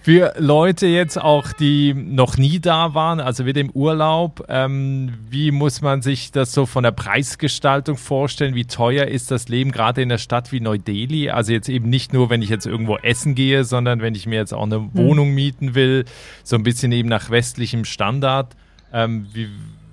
Für 0.00 0.32
Leute 0.38 0.86
jetzt 0.86 1.20
auch, 1.20 1.52
die 1.52 1.92
noch 1.92 2.38
nie 2.38 2.60
da 2.60 2.94
waren, 2.94 3.20
also 3.20 3.46
wieder 3.46 3.60
im 3.60 3.70
Urlaub, 3.70 4.44
ähm, 4.48 5.12
wie 5.28 5.50
muss 5.50 5.82
man 5.82 6.02
sich 6.02 6.30
das 6.30 6.52
so 6.52 6.66
von 6.66 6.84
der 6.84 6.92
Preisgestaltung 6.92 7.96
vorstellen? 7.96 8.54
Wie 8.54 8.64
teuer 8.64 9.06
ist 9.06 9.30
das 9.30 9.48
Leben 9.48 9.72
gerade 9.72 10.00
in 10.00 10.08
der 10.08 10.18
Stadt 10.18 10.52
wie 10.52 10.60
Neu-Delhi? 10.60 11.30
Also 11.30 11.52
jetzt 11.52 11.68
eben 11.68 11.90
nicht 11.90 12.12
nur, 12.12 12.30
wenn 12.30 12.42
ich 12.42 12.48
jetzt 12.48 12.64
irgendwo 12.64 12.96
essen 12.96 13.34
gehe, 13.34 13.64
sondern 13.64 14.00
wenn 14.00 14.14
ich 14.14 14.26
mir 14.26 14.36
jetzt 14.36 14.54
auch 14.54 14.62
eine 14.62 14.76
hm. 14.76 14.90
Wohnung 14.94 15.34
mieten 15.34 15.74
will, 15.74 16.04
so 16.44 16.56
ein 16.56 16.62
bisschen 16.62 16.92
eben 16.92 17.08
nach 17.08 17.28
westlichem 17.28 17.84
Standard. 17.84 18.54
Ähm, 18.92 19.26
wie, 19.32 19.48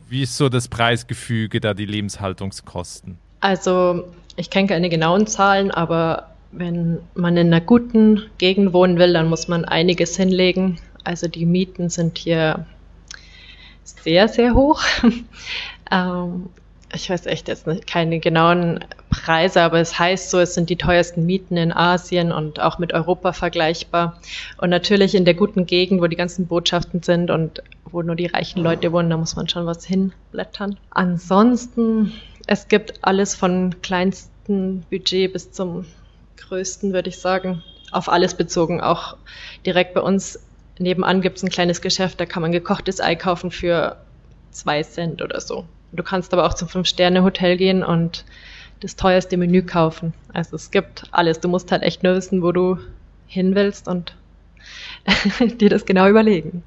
wie 0.08 0.22
ist 0.22 0.38
so 0.38 0.50
das 0.50 0.68
Preisgefüge 0.68 1.60
da, 1.60 1.74
die 1.74 1.86
Lebenshaltungskosten? 1.86 3.18
Also 3.42 4.06
ich 4.36 4.50
kenne 4.50 4.68
keine 4.68 4.90
genauen 4.90 5.28
Zahlen, 5.28 5.72
aber 5.72 6.35
wenn 6.58 7.00
man 7.14 7.38
in 7.38 7.48
einer 7.48 7.62
guten 7.62 8.24
Gegend 8.38 8.74
wohnen 8.74 8.98
will, 8.98 9.14
dann 9.14 9.30
muss 9.30 9.48
man 9.48 9.66
einiges 9.66 10.16
hinlegen. 10.18 10.78
Also 11.04 11.28
die 11.28 11.46
Mieten 11.46 11.90
sind 11.90 12.18
hier 12.18 12.66
sehr, 13.84 14.28
sehr 14.28 14.54
hoch. 14.54 14.82
ähm, 15.92 16.50
ich 16.94 17.10
weiß 17.10 17.26
echt 17.26 17.48
jetzt 17.48 17.68
nicht, 17.68 17.88
keine 17.88 18.20
genauen 18.20 18.80
Preise, 19.10 19.62
aber 19.62 19.80
es 19.80 20.00
heißt 20.00 20.32
so, 20.32 20.40
es 20.40 20.54
sind 20.54 20.70
die 20.70 20.78
teuersten 20.78 21.26
Mieten 21.26 21.58
in 21.58 21.74
Asien 21.74 22.32
und 22.32 22.60
auch 22.60 22.80
mit 22.80 22.94
Europa 22.94 23.34
vergleichbar. 23.34 24.20
Und 24.58 24.70
natürlich 24.70 25.14
in 25.14 25.26
der 25.26 25.34
guten 25.34 25.66
Gegend, 25.66 26.02
wo 26.02 26.08
die 26.08 26.16
ganzen 26.16 26.48
Botschaften 26.48 27.04
sind 27.04 27.32
und 27.32 27.62
wo 27.86 28.02
nur 28.02 28.16
die 28.16 28.28
reichen 28.28 28.64
Leute 28.64 28.92
wohnen, 28.92 29.10
da 29.10 29.18
muss 29.18 29.36
man 29.36 29.50
schon 29.50 29.66
was 29.66 29.86
hinblättern. 29.86 30.78
Ansonsten, 30.90 32.14
es 32.48 32.68
gibt 32.68 33.00
alles 33.02 33.36
von 33.36 33.76
kleinsten 33.82 34.86
Budget 34.90 35.34
bis 35.34 35.52
zum 35.52 35.86
größten, 36.48 36.94
würde 36.94 37.10
ich 37.10 37.18
sagen, 37.18 37.64
auf 37.92 38.10
alles 38.10 38.36
bezogen. 38.36 38.82
Auch 38.82 39.18
direkt 39.66 39.94
bei 39.94 40.02
uns 40.02 40.40
nebenan 40.80 41.22
gibt 41.22 41.38
es 41.38 41.44
ein 41.44 41.50
kleines 41.50 41.82
Geschäft, 41.82 42.20
da 42.20 42.26
kann 42.26 42.42
man 42.42 42.52
gekochtes 42.52 43.00
Ei 43.00 43.16
kaufen 43.16 43.52
für 43.52 43.98
zwei 44.52 44.84
Cent 44.84 45.22
oder 45.22 45.40
so. 45.42 45.66
Du 45.92 46.04
kannst 46.04 46.34
aber 46.34 46.46
auch 46.46 46.54
zum 46.54 46.68
Fünf-Sterne-Hotel 46.68 47.58
gehen 47.58 47.84
und 47.84 48.26
das 48.82 48.96
teuerste 48.96 49.38
Menü 49.38 49.64
kaufen. 49.64 50.14
Also 50.34 50.56
es 50.56 50.72
gibt 50.72 51.08
alles. 51.12 51.40
Du 51.40 51.48
musst 51.48 51.72
halt 51.72 51.84
echt 51.84 52.04
nur 52.04 52.16
wissen, 52.16 52.42
wo 52.42 52.52
du 52.52 52.78
hin 53.28 53.56
willst 53.56 53.88
und 53.88 54.16
dir 55.60 55.70
das 55.70 55.86
genau 55.86 56.08
überlegen. 56.08 56.64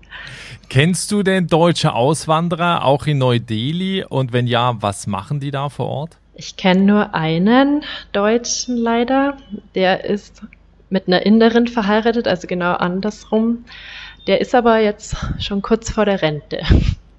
Kennst 0.69 1.11
du 1.11 1.23
denn 1.23 1.47
deutsche 1.47 1.93
Auswanderer 1.93 2.85
auch 2.85 3.07
in 3.07 3.19
Neu-Delhi? 3.19 4.05
Und 4.09 4.33
wenn 4.33 4.47
ja, 4.47 4.81
was 4.81 5.07
machen 5.07 5.41
die 5.41 5.51
da 5.51 5.69
vor 5.69 5.87
Ort? 5.87 6.19
Ich 6.39 6.57
kenne 6.57 6.83
nur 6.83 7.15
einen 7.17 7.83
Deutschen 8.13 8.77
leider. 8.77 9.37
Der 9.75 10.05
ist 10.05 10.43
mit 10.89 11.09
einer 11.09 11.27
Inderin 11.27 11.67
verheiratet, 11.67 12.29
also 12.29 12.47
genau 12.47 12.75
andersrum. 12.75 13.65
Der 14.29 14.41
ist 14.41 14.55
aber 14.55 14.79
jetzt 14.79 15.17
schon 15.41 15.63
kurz 15.63 15.91
vor 15.91 16.05
der 16.05 16.23
Rente. 16.23 16.61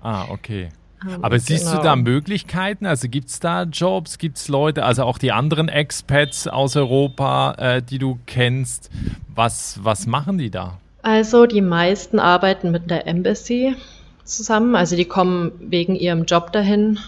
Ah, 0.01 0.27
okay. 0.29 0.69
Ähm, 1.05 1.21
aber 1.21 1.37
siehst 1.37 1.65
genau. 1.65 1.77
du 1.77 1.83
da 1.83 1.95
Möglichkeiten? 1.97 2.85
Also 2.85 3.09
gibt 3.09 3.27
es 3.27 3.41
da 3.41 3.63
Jobs, 3.63 4.17
gibt 4.17 4.37
es 4.37 4.47
Leute, 4.47 4.85
also 4.85 5.03
auch 5.03 5.17
die 5.17 5.33
anderen 5.33 5.67
Expats 5.67 6.47
aus 6.47 6.77
Europa, 6.77 7.55
äh, 7.57 7.81
die 7.81 7.99
du 7.99 8.19
kennst, 8.25 8.89
was, 9.27 9.81
was 9.83 10.07
machen 10.07 10.37
die 10.37 10.49
da? 10.49 10.79
Also 11.01 11.45
die 11.45 11.61
meisten 11.61 12.19
arbeiten 12.19 12.71
mit 12.71 12.89
der 12.89 13.05
Embassy 13.05 13.75
zusammen, 14.23 14.77
also 14.77 14.95
die 14.95 15.03
kommen 15.03 15.51
wegen 15.59 15.97
ihrem 15.97 16.23
Job 16.23 16.53
dahin. 16.53 16.99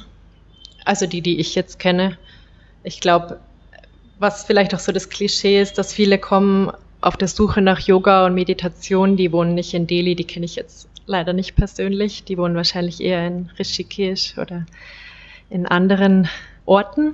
Also 0.85 1.05
die, 1.05 1.21
die 1.21 1.39
ich 1.39 1.55
jetzt 1.55 1.79
kenne. 1.79 2.17
Ich 2.83 2.99
glaube, 2.99 3.39
was 4.19 4.43
vielleicht 4.43 4.73
auch 4.75 4.79
so 4.79 4.91
das 4.91 5.09
Klischee 5.09 5.61
ist, 5.61 5.77
dass 5.77 5.93
viele 5.93 6.17
kommen 6.17 6.71
auf 7.01 7.17
der 7.17 7.27
Suche 7.27 7.61
nach 7.61 7.79
Yoga 7.79 8.25
und 8.25 8.35
Meditation, 8.35 9.17
die 9.17 9.31
wohnen 9.31 9.55
nicht 9.55 9.73
in 9.73 9.87
Delhi, 9.87 10.15
die 10.15 10.25
kenne 10.25 10.45
ich 10.45 10.55
jetzt 10.55 10.87
leider 11.05 11.33
nicht 11.33 11.55
persönlich. 11.55 12.23
Die 12.23 12.37
wohnen 12.37 12.55
wahrscheinlich 12.55 13.01
eher 13.01 13.25
in 13.25 13.49
Rishikesh 13.57 14.37
oder 14.37 14.65
in 15.49 15.65
anderen 15.65 16.29
Orten. 16.65 17.13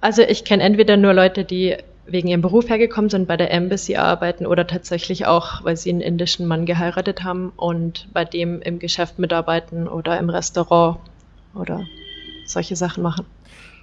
Also 0.00 0.22
ich 0.22 0.44
kenne 0.44 0.62
entweder 0.62 0.96
nur 0.96 1.14
Leute, 1.14 1.44
die 1.44 1.76
wegen 2.06 2.28
ihrem 2.28 2.42
Beruf 2.42 2.68
hergekommen 2.68 3.10
sind, 3.10 3.26
bei 3.26 3.36
der 3.36 3.50
Embassy 3.50 3.96
arbeiten 3.96 4.46
oder 4.46 4.66
tatsächlich 4.66 5.26
auch, 5.26 5.64
weil 5.64 5.76
sie 5.76 5.90
einen 5.90 6.02
indischen 6.02 6.46
Mann 6.46 6.66
geheiratet 6.66 7.24
haben 7.24 7.52
und 7.56 8.08
bei 8.12 8.24
dem 8.24 8.60
im 8.60 8.78
Geschäft 8.78 9.18
mitarbeiten 9.18 9.88
oder 9.88 10.18
im 10.18 10.28
Restaurant 10.28 10.98
oder 11.54 11.86
solche 12.46 12.76
Sachen 12.76 13.02
machen. 13.02 13.26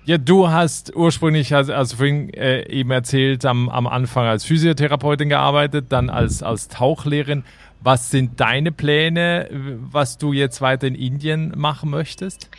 Ja, 0.04 0.18
du 0.18 0.50
hast 0.50 0.96
ursprünglich, 0.96 1.54
also, 1.54 1.96
vorhin 1.96 2.34
äh, 2.34 2.68
eben 2.70 2.90
erzählt, 2.90 3.46
am, 3.46 3.70
am 3.70 3.86
Anfang 3.86 4.26
als 4.26 4.44
Physiotherapeutin 4.44 5.30
gearbeitet, 5.30 5.88
dann 5.90 6.10
als, 6.10 6.42
als 6.42 6.70
Tauchlehrerin. 6.70 7.44
Was 7.82 8.10
sind 8.10 8.40
deine 8.40 8.72
Pläne, 8.72 9.48
was 9.52 10.18
du 10.18 10.34
jetzt 10.34 10.62
weiter 10.62 10.88
in 10.88 10.96
Indien 10.96 11.54
machen 11.56 11.92
möchtest? 11.92 12.50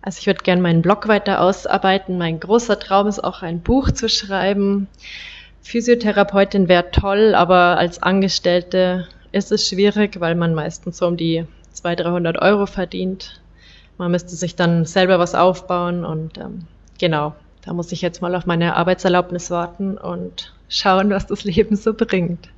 Also 0.00 0.18
ich 0.20 0.26
würde 0.26 0.42
gerne 0.42 0.62
meinen 0.62 0.82
Blog 0.82 1.08
weiter 1.08 1.40
ausarbeiten. 1.40 2.18
Mein 2.18 2.40
großer 2.40 2.78
Traum 2.78 3.06
ist 3.06 3.22
auch 3.22 3.42
ein 3.42 3.60
Buch 3.60 3.90
zu 3.90 4.08
schreiben. 4.08 4.88
Physiotherapeutin 5.62 6.68
wäre 6.68 6.90
toll, 6.90 7.34
aber 7.34 7.78
als 7.78 8.02
Angestellte 8.02 9.06
ist 9.30 9.52
es 9.52 9.68
schwierig, 9.68 10.20
weil 10.20 10.34
man 10.34 10.54
meistens 10.54 10.98
so 10.98 11.06
um 11.06 11.16
die 11.16 11.46
200, 11.72 12.06
300 12.06 12.42
Euro 12.42 12.66
verdient. 12.66 13.41
Man 13.98 14.10
müsste 14.10 14.34
sich 14.36 14.56
dann 14.56 14.84
selber 14.84 15.18
was 15.18 15.34
aufbauen 15.34 16.04
und 16.04 16.38
ähm, 16.38 16.66
genau, 16.98 17.34
da 17.64 17.72
muss 17.72 17.92
ich 17.92 18.02
jetzt 18.02 18.22
mal 18.22 18.34
auf 18.34 18.46
meine 18.46 18.76
Arbeitserlaubnis 18.76 19.50
warten 19.50 19.96
und 19.96 20.52
schauen, 20.68 21.10
was 21.10 21.26
das 21.26 21.44
Leben 21.44 21.76
so 21.76 21.94
bringt. 21.94 22.48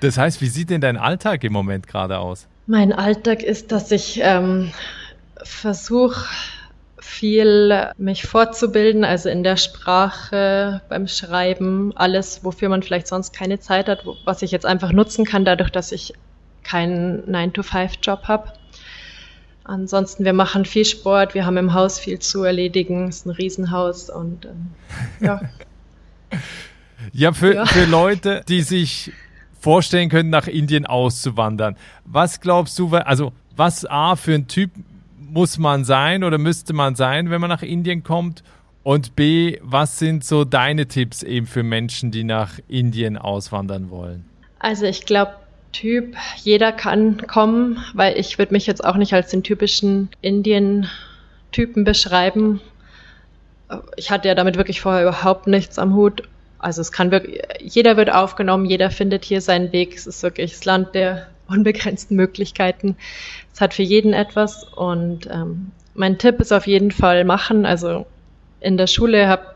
Das 0.00 0.16
heißt, 0.16 0.40
wie 0.40 0.48
sieht 0.48 0.70
denn 0.70 0.80
dein 0.80 0.96
Alltag 0.96 1.44
im 1.44 1.52
Moment 1.52 1.86
gerade 1.86 2.18
aus? 2.18 2.46
Mein 2.66 2.92
Alltag 2.92 3.42
ist, 3.42 3.72
dass 3.72 3.90
ich 3.90 4.20
ähm, 4.22 4.72
versuche, 5.42 6.26
viel 6.98 7.90
mich 7.98 8.22
fortzubilden, 8.24 9.04
also 9.04 9.28
in 9.28 9.42
der 9.42 9.56
Sprache, 9.56 10.80
beim 10.88 11.06
Schreiben, 11.06 11.92
alles, 11.96 12.44
wofür 12.44 12.68
man 12.68 12.82
vielleicht 12.82 13.08
sonst 13.08 13.32
keine 13.32 13.58
Zeit 13.58 13.88
hat, 13.88 14.04
was 14.24 14.42
ich 14.42 14.50
jetzt 14.50 14.66
einfach 14.66 14.92
nutzen 14.92 15.24
kann, 15.24 15.44
dadurch, 15.44 15.70
dass 15.70 15.92
ich 15.92 16.14
keinen 16.62 17.22
9-to-5-Job 17.24 18.28
habe. 18.28 18.52
Ansonsten, 19.64 20.24
wir 20.24 20.32
machen 20.32 20.64
viel 20.64 20.84
Sport, 20.84 21.34
wir 21.34 21.44
haben 21.44 21.56
im 21.56 21.74
Haus 21.74 21.98
viel 21.98 22.18
zu 22.18 22.42
erledigen, 22.42 23.08
es 23.08 23.18
ist 23.18 23.26
ein 23.26 23.30
Riesenhaus 23.30 24.10
und 24.10 24.46
ähm, 24.46 24.70
ja. 25.20 25.40
ja, 27.12 27.32
für, 27.32 27.54
ja, 27.54 27.66
für 27.66 27.84
Leute, 27.84 28.42
die 28.48 28.62
sich 28.62 29.12
vorstellen 29.60 30.08
können, 30.08 30.30
nach 30.30 30.46
Indien 30.46 30.86
auszuwandern. 30.86 31.76
Was 32.04 32.40
glaubst 32.40 32.78
du, 32.78 32.94
also 32.94 33.32
was 33.54 33.84
A 33.84 34.16
für 34.16 34.34
ein 34.34 34.48
Typ 34.48 34.70
muss 35.18 35.58
man 35.58 35.84
sein 35.84 36.24
oder 36.24 36.38
müsste 36.38 36.72
man 36.72 36.96
sein, 36.96 37.30
wenn 37.30 37.40
man 37.40 37.50
nach 37.50 37.62
Indien 37.62 38.02
kommt? 38.02 38.42
Und 38.82 39.14
B, 39.14 39.58
was 39.62 39.98
sind 39.98 40.24
so 40.24 40.44
deine 40.44 40.86
Tipps 40.86 41.22
eben 41.22 41.46
für 41.46 41.62
Menschen, 41.62 42.10
die 42.10 42.24
nach 42.24 42.58
Indien 42.66 43.18
auswandern 43.18 43.90
wollen? 43.90 44.24
Also 44.58 44.86
ich 44.86 45.04
glaube, 45.04 45.34
Typ, 45.72 46.16
jeder 46.42 46.72
kann 46.72 47.26
kommen, 47.26 47.84
weil 47.94 48.18
ich 48.18 48.38
würde 48.38 48.52
mich 48.52 48.66
jetzt 48.66 48.84
auch 48.84 48.96
nicht 48.96 49.14
als 49.14 49.30
den 49.30 49.42
typischen 49.42 50.08
Indien-Typen 50.20 51.84
beschreiben. 51.84 52.60
Ich 53.96 54.10
hatte 54.10 54.28
ja 54.28 54.34
damit 54.34 54.56
wirklich 54.56 54.80
vorher 54.80 55.02
überhaupt 55.02 55.46
nichts 55.46 55.78
am 55.78 55.94
Hut 55.94 56.24
also 56.60 56.82
es 56.82 56.92
kann 56.92 57.10
wirklich, 57.10 57.40
jeder 57.58 57.96
wird 57.96 58.12
aufgenommen, 58.12 58.66
jeder 58.66 58.90
findet 58.90 59.24
hier 59.24 59.40
seinen 59.40 59.72
Weg. 59.72 59.96
Es 59.96 60.06
ist 60.06 60.22
wirklich 60.22 60.52
das 60.52 60.64
Land 60.66 60.94
der 60.94 61.26
unbegrenzten 61.48 62.16
Möglichkeiten. 62.16 62.96
Es 63.52 63.60
hat 63.60 63.74
für 63.74 63.82
jeden 63.82 64.12
etwas 64.12 64.64
und 64.64 65.26
ähm, 65.26 65.72
mein 65.94 66.18
Tipp 66.18 66.38
ist 66.38 66.52
auf 66.52 66.66
jeden 66.66 66.90
Fall 66.90 67.24
machen. 67.24 67.64
Also 67.64 68.06
in 68.60 68.76
der 68.76 68.86
Schule 68.86 69.26
habe 69.26 69.46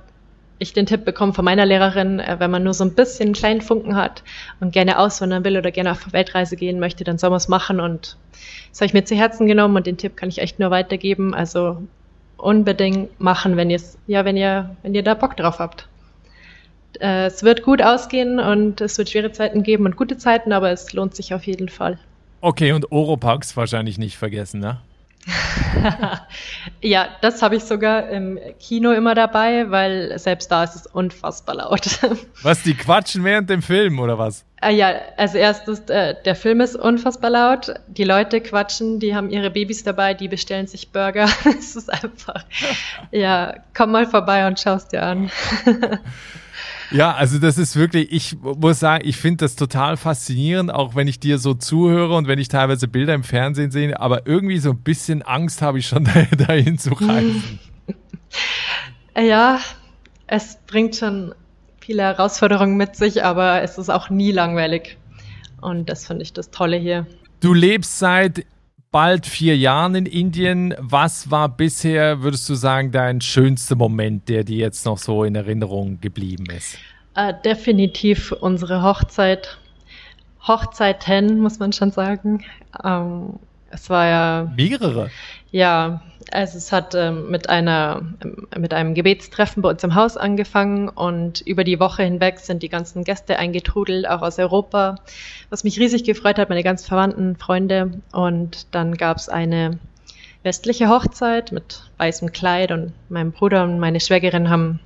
ich 0.58 0.72
den 0.72 0.86
Tipp 0.86 1.04
bekommen 1.04 1.32
von 1.32 1.44
meiner 1.44 1.66
Lehrerin, 1.66 2.20
äh, 2.20 2.36
wenn 2.38 2.50
man 2.50 2.62
nur 2.62 2.74
so 2.74 2.84
ein 2.84 2.94
bisschen 2.94 3.26
einen 3.26 3.34
kleinen 3.34 3.60
Funken 3.60 3.96
hat 3.96 4.22
und 4.60 4.72
gerne 4.72 4.98
auswandern 4.98 5.44
will 5.44 5.56
oder 5.56 5.70
gerne 5.70 5.92
auf 5.92 6.12
Weltreise 6.12 6.56
gehen 6.56 6.80
möchte, 6.80 7.04
dann 7.04 7.18
soll 7.18 7.30
man 7.30 7.38
es 7.38 7.48
machen 7.48 7.80
und 7.80 8.16
das 8.70 8.80
habe 8.80 8.86
ich 8.86 8.94
mir 8.94 9.04
zu 9.04 9.14
Herzen 9.14 9.46
genommen 9.46 9.76
und 9.76 9.86
den 9.86 9.96
Tipp 9.96 10.16
kann 10.16 10.28
ich 10.28 10.38
echt 10.38 10.58
nur 10.58 10.70
weitergeben. 10.70 11.34
Also 11.34 11.82
unbedingt 12.36 13.20
machen, 13.20 13.56
wenn 13.56 13.70
ihr 13.70 13.80
ja, 14.06 14.24
wenn 14.24 14.36
ihr, 14.36 14.76
wenn 14.82 14.94
ihr 14.94 15.02
da 15.02 15.14
Bock 15.14 15.36
drauf 15.36 15.58
habt 15.58 15.88
äh, 17.00 17.26
es 17.26 17.42
wird 17.42 17.62
gut 17.62 17.82
ausgehen 17.82 18.38
und 18.38 18.80
es 18.80 18.98
wird 18.98 19.10
schwere 19.10 19.32
Zeiten 19.32 19.62
geben 19.62 19.84
und 19.84 19.96
gute 19.96 20.16
Zeiten, 20.16 20.52
aber 20.52 20.70
es 20.70 20.92
lohnt 20.92 21.14
sich 21.14 21.34
auf 21.34 21.44
jeden 21.44 21.68
Fall. 21.68 21.98
Okay, 22.40 22.72
und 22.72 22.92
Oropax 22.92 23.56
wahrscheinlich 23.56 23.98
nicht 23.98 24.16
vergessen, 24.16 24.60
ne? 24.60 24.78
ja, 26.82 27.08
das 27.20 27.42
habe 27.42 27.56
ich 27.56 27.64
sogar 27.64 28.08
im 28.08 28.38
Kino 28.58 28.92
immer 28.92 29.14
dabei, 29.14 29.70
weil 29.70 30.18
selbst 30.18 30.50
da 30.50 30.64
ist 30.64 30.74
es 30.74 30.86
unfassbar 30.86 31.56
laut. 31.56 31.98
was, 32.42 32.62
die 32.62 32.74
quatschen 32.74 33.24
während 33.24 33.48
dem 33.48 33.62
Film 33.62 33.98
oder 33.98 34.18
was? 34.18 34.44
Äh, 34.60 34.74
ja, 34.74 34.92
also 35.16 35.38
erstes, 35.38 35.80
äh, 35.88 36.14
der 36.24 36.34
Film 36.34 36.60
ist 36.60 36.76
unfassbar 36.76 37.30
laut, 37.30 37.74
die 37.86 38.04
Leute 38.04 38.40
quatschen, 38.40 39.00
die 39.00 39.14
haben 39.14 39.30
ihre 39.30 39.50
Babys 39.50 39.82
dabei, 39.82 40.14
die 40.14 40.28
bestellen 40.28 40.66
sich 40.66 40.92
Burger. 40.92 41.28
es 41.58 41.76
ist 41.76 41.92
einfach, 41.92 42.44
ja, 43.10 43.54
komm 43.74 43.92
mal 43.92 44.06
vorbei 44.06 44.46
und 44.46 44.60
schaust 44.60 44.92
dir 44.92 45.02
an. 45.02 45.30
Ja, 46.90 47.14
also 47.14 47.38
das 47.38 47.58
ist 47.58 47.76
wirklich, 47.76 48.12
ich 48.12 48.36
muss 48.40 48.80
sagen, 48.80 49.06
ich 49.06 49.16
finde 49.16 49.44
das 49.44 49.56
total 49.56 49.96
faszinierend, 49.96 50.72
auch 50.72 50.94
wenn 50.94 51.08
ich 51.08 51.20
dir 51.20 51.38
so 51.38 51.54
zuhöre 51.54 52.16
und 52.16 52.28
wenn 52.28 52.38
ich 52.38 52.48
teilweise 52.48 52.88
Bilder 52.88 53.14
im 53.14 53.24
Fernsehen 53.24 53.70
sehe, 53.70 53.98
aber 53.98 54.26
irgendwie 54.26 54.58
so 54.58 54.70
ein 54.70 54.78
bisschen 54.78 55.22
Angst 55.22 55.62
habe 55.62 55.78
ich 55.78 55.86
schon 55.86 56.08
dahin 56.38 56.78
zu 56.78 56.92
reisen. 56.94 57.58
Ja, 59.16 59.60
es 60.26 60.58
bringt 60.66 60.96
schon 60.96 61.36
viele 61.80 62.02
Herausforderungen 62.02 62.76
mit 62.76 62.96
sich, 62.96 63.22
aber 63.22 63.62
es 63.62 63.78
ist 63.78 63.88
auch 63.88 64.10
nie 64.10 64.32
langweilig. 64.32 64.96
Und 65.60 65.88
das 65.88 66.06
finde 66.06 66.22
ich 66.24 66.32
das 66.32 66.50
Tolle 66.50 66.76
hier. 66.76 67.06
Du 67.38 67.54
lebst 67.54 67.98
seit 68.00 68.44
bald 68.94 69.26
vier 69.26 69.56
Jahren 69.56 69.96
in 69.96 70.06
Indien. 70.06 70.72
Was 70.78 71.28
war 71.28 71.48
bisher, 71.48 72.22
würdest 72.22 72.48
du 72.48 72.54
sagen, 72.54 72.92
dein 72.92 73.20
schönster 73.20 73.74
Moment, 73.74 74.28
der 74.28 74.44
dir 74.44 74.58
jetzt 74.58 74.86
noch 74.86 74.98
so 74.98 75.24
in 75.24 75.34
Erinnerung 75.34 76.00
geblieben 76.00 76.46
ist? 76.56 76.78
Äh, 77.16 77.34
definitiv 77.44 78.30
unsere 78.30 78.84
Hochzeit. 78.84 79.58
Hochzeiten, 80.46 81.40
muss 81.40 81.58
man 81.58 81.72
schon 81.72 81.90
sagen. 81.90 82.44
Ähm, 82.84 83.40
Es 83.70 83.90
war 83.90 84.06
ja. 84.06 84.52
Mehrere? 84.56 85.10
Ja, 85.50 86.00
also 86.32 86.58
es 86.58 86.72
hat 86.72 86.94
ähm, 86.94 87.30
mit 87.30 87.48
einer 87.48 88.02
mit 88.56 88.72
einem 88.72 88.94
Gebetstreffen 88.94 89.62
bei 89.62 89.70
uns 89.70 89.84
im 89.84 89.94
Haus 89.94 90.16
angefangen 90.16 90.88
und 90.88 91.40
über 91.42 91.64
die 91.64 91.80
Woche 91.80 92.02
hinweg 92.04 92.38
sind 92.38 92.62
die 92.62 92.68
ganzen 92.68 93.04
Gäste 93.04 93.38
eingetrudelt, 93.38 94.08
auch 94.08 94.22
aus 94.22 94.38
Europa, 94.38 94.96
was 95.50 95.64
mich 95.64 95.78
riesig 95.78 96.04
gefreut 96.04 96.38
hat, 96.38 96.48
meine 96.48 96.62
ganz 96.62 96.86
Verwandten, 96.86 97.36
Freunde. 97.36 98.00
Und 98.12 98.66
dann 98.74 98.96
gab 98.96 99.16
es 99.16 99.28
eine 99.28 99.78
westliche 100.42 100.88
Hochzeit 100.88 101.52
mit 101.52 101.90
weißem 101.98 102.32
Kleid 102.32 102.70
und 102.70 102.92
mein 103.08 103.32
Bruder 103.32 103.64
und 103.64 103.78
meine 103.78 104.00
Schwägerin 104.00 104.50
haben 104.50 104.80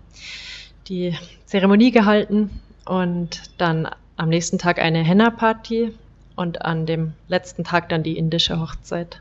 die 0.89 1.17
Zeremonie 1.47 1.91
gehalten 1.91 2.63
und 2.87 3.43
dann 3.59 3.89
am 4.17 4.29
nächsten 4.29 4.59
Tag 4.59 4.79
eine 4.79 5.03
Henna-Party 5.03 5.93
und 6.37 6.65
an 6.65 6.87
dem 6.87 7.13
letzten 7.27 7.65
Tag 7.65 7.89
dann 7.89 8.03
die 8.03 8.17
indische 8.17 8.61
Hochzeit. 8.61 9.21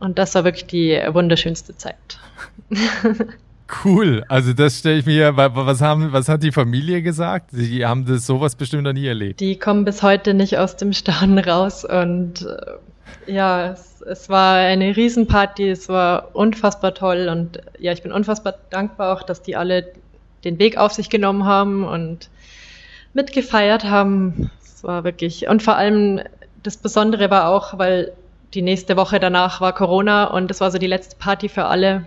Und 0.00 0.18
das 0.18 0.34
war 0.34 0.44
wirklich 0.44 0.66
die 0.66 1.00
wunderschönste 1.12 1.76
Zeit. 1.76 2.18
Cool. 3.84 4.24
Also 4.28 4.52
das 4.52 4.78
stelle 4.78 4.98
ich 4.98 5.06
mir, 5.06 5.36
was 5.36 5.80
haben, 5.80 6.12
was 6.12 6.28
hat 6.28 6.42
die 6.42 6.52
Familie 6.52 7.02
gesagt? 7.02 7.50
Sie 7.52 7.86
haben 7.86 8.04
das 8.04 8.26
sowas 8.26 8.56
bestimmt 8.56 8.82
noch 8.82 8.92
nie 8.92 9.06
erlebt. 9.06 9.40
Die 9.40 9.58
kommen 9.58 9.84
bis 9.84 10.02
heute 10.02 10.34
nicht 10.34 10.58
aus 10.58 10.76
dem 10.76 10.92
Staunen 10.92 11.38
raus 11.38 11.84
und 11.84 12.42
äh, 12.42 13.32
ja, 13.32 13.70
es, 13.70 14.02
es, 14.02 14.28
war 14.28 14.56
eine 14.56 14.96
Riesenparty, 14.96 15.70
es 15.70 15.88
war 15.88 16.34
unfassbar 16.34 16.94
toll 16.94 17.28
und 17.30 17.60
ja, 17.78 17.92
ich 17.92 18.02
bin 18.02 18.12
unfassbar 18.12 18.56
dankbar 18.70 19.16
auch, 19.16 19.22
dass 19.22 19.42
die 19.42 19.56
alle 19.56 19.92
den 20.44 20.58
Weg 20.58 20.76
auf 20.76 20.92
sich 20.92 21.10
genommen 21.10 21.44
haben 21.44 21.84
und 21.84 22.28
mitgefeiert 23.14 23.84
haben. 23.84 24.50
Es 24.62 24.82
war 24.82 25.04
wirklich, 25.04 25.48
und 25.48 25.62
vor 25.62 25.76
allem 25.76 26.20
das 26.62 26.76
Besondere 26.76 27.30
war 27.30 27.48
auch, 27.48 27.78
weil 27.78 28.12
die 28.54 28.62
nächste 28.62 28.96
Woche 28.96 29.20
danach 29.20 29.60
war 29.60 29.74
Corona 29.74 30.24
und 30.24 30.48
das 30.48 30.60
war 30.60 30.70
so 30.70 30.78
die 30.78 30.86
letzte 30.86 31.16
Party 31.16 31.48
für 31.48 31.66
alle 31.66 32.06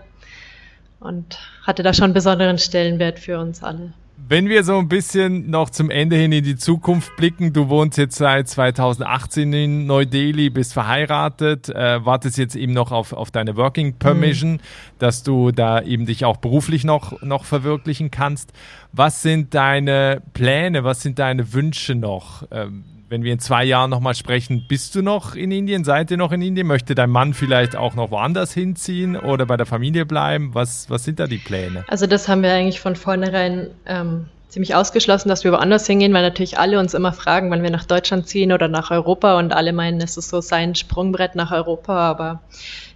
und 1.00 1.38
hatte 1.64 1.84
da 1.84 1.94
schon 1.94 2.06
einen 2.06 2.14
besonderen 2.14 2.58
Stellenwert 2.58 3.20
für 3.20 3.40
uns 3.40 3.64
alle. 3.64 3.94
Wenn 4.26 4.48
wir 4.48 4.64
so 4.64 4.78
ein 4.78 4.88
bisschen 4.88 5.50
noch 5.50 5.70
zum 5.70 5.90
Ende 5.90 6.16
hin 6.16 6.32
in 6.32 6.46
die 6.46 6.56
Zukunft 6.56 7.14
blicken, 7.18 7.52
du 7.52 7.68
wohnst 7.68 7.98
jetzt 7.98 8.16
seit 8.16 8.48
2018 8.48 9.52
in 9.52 9.86
Neu-Delhi, 9.86 10.50
bist 10.50 10.72
verheiratet, 10.72 11.68
äh, 11.68 12.06
wartest 12.06 12.38
jetzt 12.38 12.56
eben 12.56 12.72
noch 12.72 12.94
auf, 12.94 13.12
auf 13.12 13.32
deine 13.32 13.58
Working 13.58 13.96
Permission, 13.96 14.54
mhm. 14.54 14.60
dass 14.98 15.24
du 15.24 15.52
da 15.52 15.82
eben 15.82 16.06
dich 16.06 16.24
auch 16.24 16.38
beruflich 16.38 16.86
noch, 16.86 17.22
noch 17.22 17.44
verwirklichen 17.44 18.12
kannst. 18.12 18.54
Was 18.94 19.24
sind 19.24 19.54
deine 19.56 20.22
Pläne, 20.34 20.86
was 20.86 21.02
sind 21.02 21.20
deine 21.20 21.52
Wünsche 21.52 21.94
noch? 21.94 22.44
Ähm, 22.50 22.86
wenn 23.14 23.24
wir 23.24 23.32
in 23.32 23.38
zwei 23.38 23.64
Jahren 23.64 23.92
nochmal 23.92 24.16
sprechen, 24.16 24.66
bist 24.68 24.96
du 24.96 25.04
noch 25.04 25.36
in 25.36 25.52
Indien? 25.52 25.84
Seid 25.84 26.10
ihr 26.10 26.18
noch 26.18 26.32
in 26.32 26.42
Indien? 26.42 26.66
Möchte 26.66 26.96
dein 26.96 27.12
Mann 27.12 27.36
vielleicht 27.36 27.76
auch 27.76 27.94
noch 27.94 28.10
woanders 28.10 28.54
hinziehen 28.54 29.16
oder 29.16 29.46
bei 29.46 29.56
der 29.56 29.68
Familie 29.68 30.08
bleiben? 30.08 30.56
Was, 30.56 30.90
was 30.90 31.04
sind 31.04 31.20
da 31.20 31.28
die 31.28 31.38
Pläne? 31.38 31.86
Also 31.88 32.08
das 32.08 32.28
haben 32.28 32.42
wir 32.42 32.52
eigentlich 32.52 32.80
von 32.80 32.96
vornherein 32.96 33.70
ähm, 33.86 34.26
ziemlich 34.50 34.74
ausgeschlossen, 34.74 35.30
dass 35.30 35.44
wir 35.44 35.52
woanders 35.52 35.86
hingehen, 35.86 36.12
weil 36.12 36.24
natürlich 36.24 36.58
alle 36.58 36.80
uns 36.80 36.96
immer 36.96 37.14
fragen, 37.14 37.52
wann 37.52 37.62
wir 37.62 37.70
nach 37.70 37.86
Deutschland 37.86 38.28
ziehen 38.28 38.52
oder 38.52 38.68
nach 38.68 38.90
Europa 38.90 39.38
und 39.38 39.54
alle 39.54 39.74
meinen, 39.74 40.02
es 40.02 40.18
ist 40.18 40.30
so 40.30 40.42
sein 40.42 40.74
Sprungbrett 40.74 41.36
nach 41.36 41.52
Europa, 41.52 41.96
aber 41.96 42.42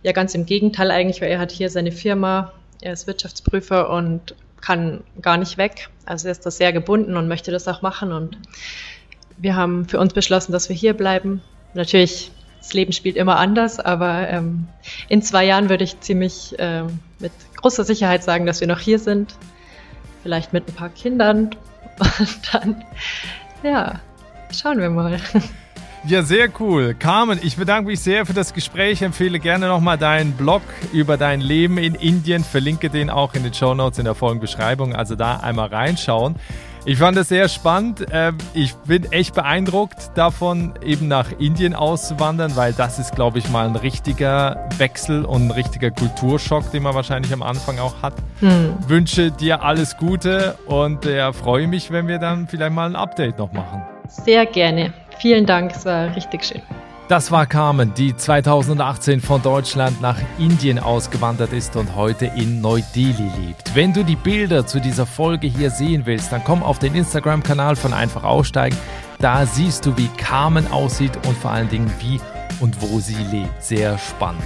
ja 0.02 0.14
ganz 0.14 0.34
im 0.34 0.48
Gegenteil 0.48 0.90
eigentlich, 0.90 1.22
weil 1.22 1.30
er 1.30 1.38
hat 1.38 1.52
hier 1.52 1.70
seine 1.70 1.92
Firma, 1.92 2.54
er 2.82 2.94
ist 2.94 3.06
Wirtschaftsprüfer 3.06 3.92
und 3.92 4.34
kann 4.62 5.04
gar 5.22 5.38
nicht 5.38 5.60
weg. 5.60 5.90
Also 6.08 6.28
er 6.28 6.32
ist 6.32 6.44
da 6.44 6.50
sehr 6.50 6.74
gebunden 6.74 7.18
und 7.18 7.28
möchte 7.28 7.52
das 7.52 7.68
auch 7.68 7.84
machen 7.84 8.12
und 8.12 8.36
wir 9.38 9.56
haben 9.56 9.88
für 9.88 10.00
uns 10.00 10.14
beschlossen, 10.14 10.52
dass 10.52 10.70
wir 10.70 10.76
hier 10.76 10.94
bleiben. 10.94 11.42
Natürlich, 11.74 12.32
das 12.60 12.74
Leben 12.74 12.92
spielt 12.92 13.16
immer 13.16 13.38
anders, 13.38 13.80
aber 13.80 14.28
ähm, 14.30 14.68
in 15.10 15.22
zwei 15.22 15.46
Jahren 15.46 15.70
würde 15.70 15.84
ich 15.84 16.00
ziemlich 16.00 16.56
ähm, 16.58 17.00
mit 17.20 17.32
großer 17.56 17.84
Sicherheit 17.84 18.24
sagen, 18.24 18.46
dass 18.46 18.62
wir 18.62 18.68
noch 18.68 18.80
hier 18.80 19.00
sind. 19.00 19.36
Vielleicht 20.24 20.54
mit 20.54 20.68
ein 20.68 20.74
paar 20.74 20.90
Kindern. 20.90 21.52
Und 22.20 22.54
dann, 22.54 22.84
ja, 23.64 24.00
schauen 24.52 24.80
wir 24.80 24.90
mal. 24.90 25.20
Ja, 26.06 26.22
sehr 26.22 26.48
cool. 26.60 26.94
Carmen, 26.94 27.40
ich 27.42 27.58
bedanke 27.58 27.90
mich 27.90 28.00
sehr 28.00 28.26
für 28.26 28.34
das 28.34 28.54
Gespräch. 28.54 29.02
Empfehle 29.02 29.40
gerne 29.40 29.68
nochmal 29.68 29.98
deinen 29.98 30.34
Blog 30.34 30.62
über 30.94 31.18
dein 31.18 31.42
Leben 31.42 31.78
in 31.78 31.96
Indien. 31.96 32.44
Verlinke 32.46 32.90
den 32.90 33.10
auch 33.10 33.34
in 33.34 33.44
den 33.44 33.54
Show 33.54 33.74
Notes 33.74 34.00
in 34.00 34.06
der 34.06 34.16
Folgenbeschreibung. 34.16 34.96
Also 34.96 35.16
da 35.16 35.38
einmal 35.38 35.68
reinschauen. 35.68 36.36
Ich 36.88 37.00
fand 37.00 37.18
es 37.18 37.28
sehr 37.28 37.50
spannend. 37.50 38.06
Ähm, 38.14 38.38
ich 38.54 38.74
bin 38.74 39.12
echt 39.12 39.36
beeindruckt 39.36 40.12
davon, 40.16 40.74
eben 40.82 41.10
nach 41.10 41.38
Indien 41.38 41.74
auszuwandern, 41.74 42.56
weil 42.56 42.72
das 42.72 42.98
ist, 42.98 43.14
glaube 43.14 43.40
ich, 43.40 43.50
mal 43.50 43.68
ein 43.68 43.76
richtiger 43.76 44.70
Wechsel 44.78 45.26
und 45.26 45.48
ein 45.48 45.52
richtiger 45.52 45.92
Kulturschock, 45.92 46.72
den 46.72 46.84
man 46.84 46.96
wahrscheinlich 46.96 47.34
am 47.34 47.44
Anfang 47.44 47.78
auch 47.80 48.02
hat. 48.02 48.14
Hm. 48.40 48.74
Wünsche 48.88 49.32
dir 49.32 49.64
alles 49.64 49.98
Gute 49.98 50.56
und 50.66 51.04
ja, 51.04 51.34
freue 51.34 51.68
mich, 51.68 51.92
wenn 51.92 52.08
wir 52.08 52.20
dann 52.20 52.48
vielleicht 52.48 52.72
mal 52.72 52.86
ein 52.86 52.96
Update 52.96 53.38
noch 53.38 53.52
machen. 53.52 53.82
Sehr 54.08 54.46
gerne. 54.46 54.94
Vielen 55.20 55.46
Dank, 55.46 55.74
es 55.76 55.86
war 55.86 56.16
richtig 56.16 56.46
schön. 56.46 56.62
Das 57.08 57.32
war 57.32 57.46
Carmen, 57.46 57.94
die 57.94 58.18
2018 58.18 59.22
von 59.22 59.42
Deutschland 59.42 60.02
nach 60.02 60.18
Indien 60.40 60.78
ausgewandert 60.78 61.54
ist 61.54 61.78
und 61.78 61.96
heute 61.96 62.26
in 62.26 62.60
Neu-Delhi 62.60 63.32
lebt. 63.40 63.74
Wenn 63.74 63.94
du 63.94 64.04
die 64.04 64.18
Bilder 64.18 64.68
zu 64.68 64.82
dieser 64.82 65.06
Folge 65.06 65.48
hier 65.48 65.70
sehen 65.70 66.06
willst, 66.06 66.34
dann 66.34 66.44
komm 66.44 66.62
auf 66.62 66.80
den 66.80 66.96
Instagram-Kanal 66.96 67.78
von 67.78 67.94
Einfach 67.94 68.26
Aussteigen. 68.26 68.76
Da 69.20 69.46
siehst 69.46 69.86
du, 69.86 69.96
wie 69.96 70.10
Carmen 70.18 70.70
aussieht 70.70 71.14
und 71.26 71.38
vor 71.38 71.52
allen 71.52 71.70
Dingen 71.70 71.90
wie 72.02 72.20
und 72.60 72.82
wo 72.82 73.00
sie 73.00 73.16
lebt. 73.32 73.64
Sehr 73.64 73.98
spannend. 73.98 74.44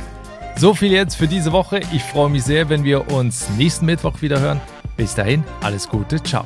So 0.56 0.76
viel 0.76 0.92
jetzt 0.92 1.16
für 1.16 1.28
diese 1.28 1.52
Woche. 1.52 1.80
Ich 1.92 2.04
freue 2.04 2.30
mich 2.30 2.44
sehr, 2.44 2.70
wenn 2.70 2.84
wir 2.84 3.12
uns 3.12 3.50
nächsten 3.58 3.88
Mittwoch 3.88 4.22
wieder 4.22 4.40
hören. 4.40 4.62
Bis 4.98 5.16
dahin, 5.16 5.44
alles 5.62 5.90
Gute, 5.90 6.22
ciao. 6.22 6.46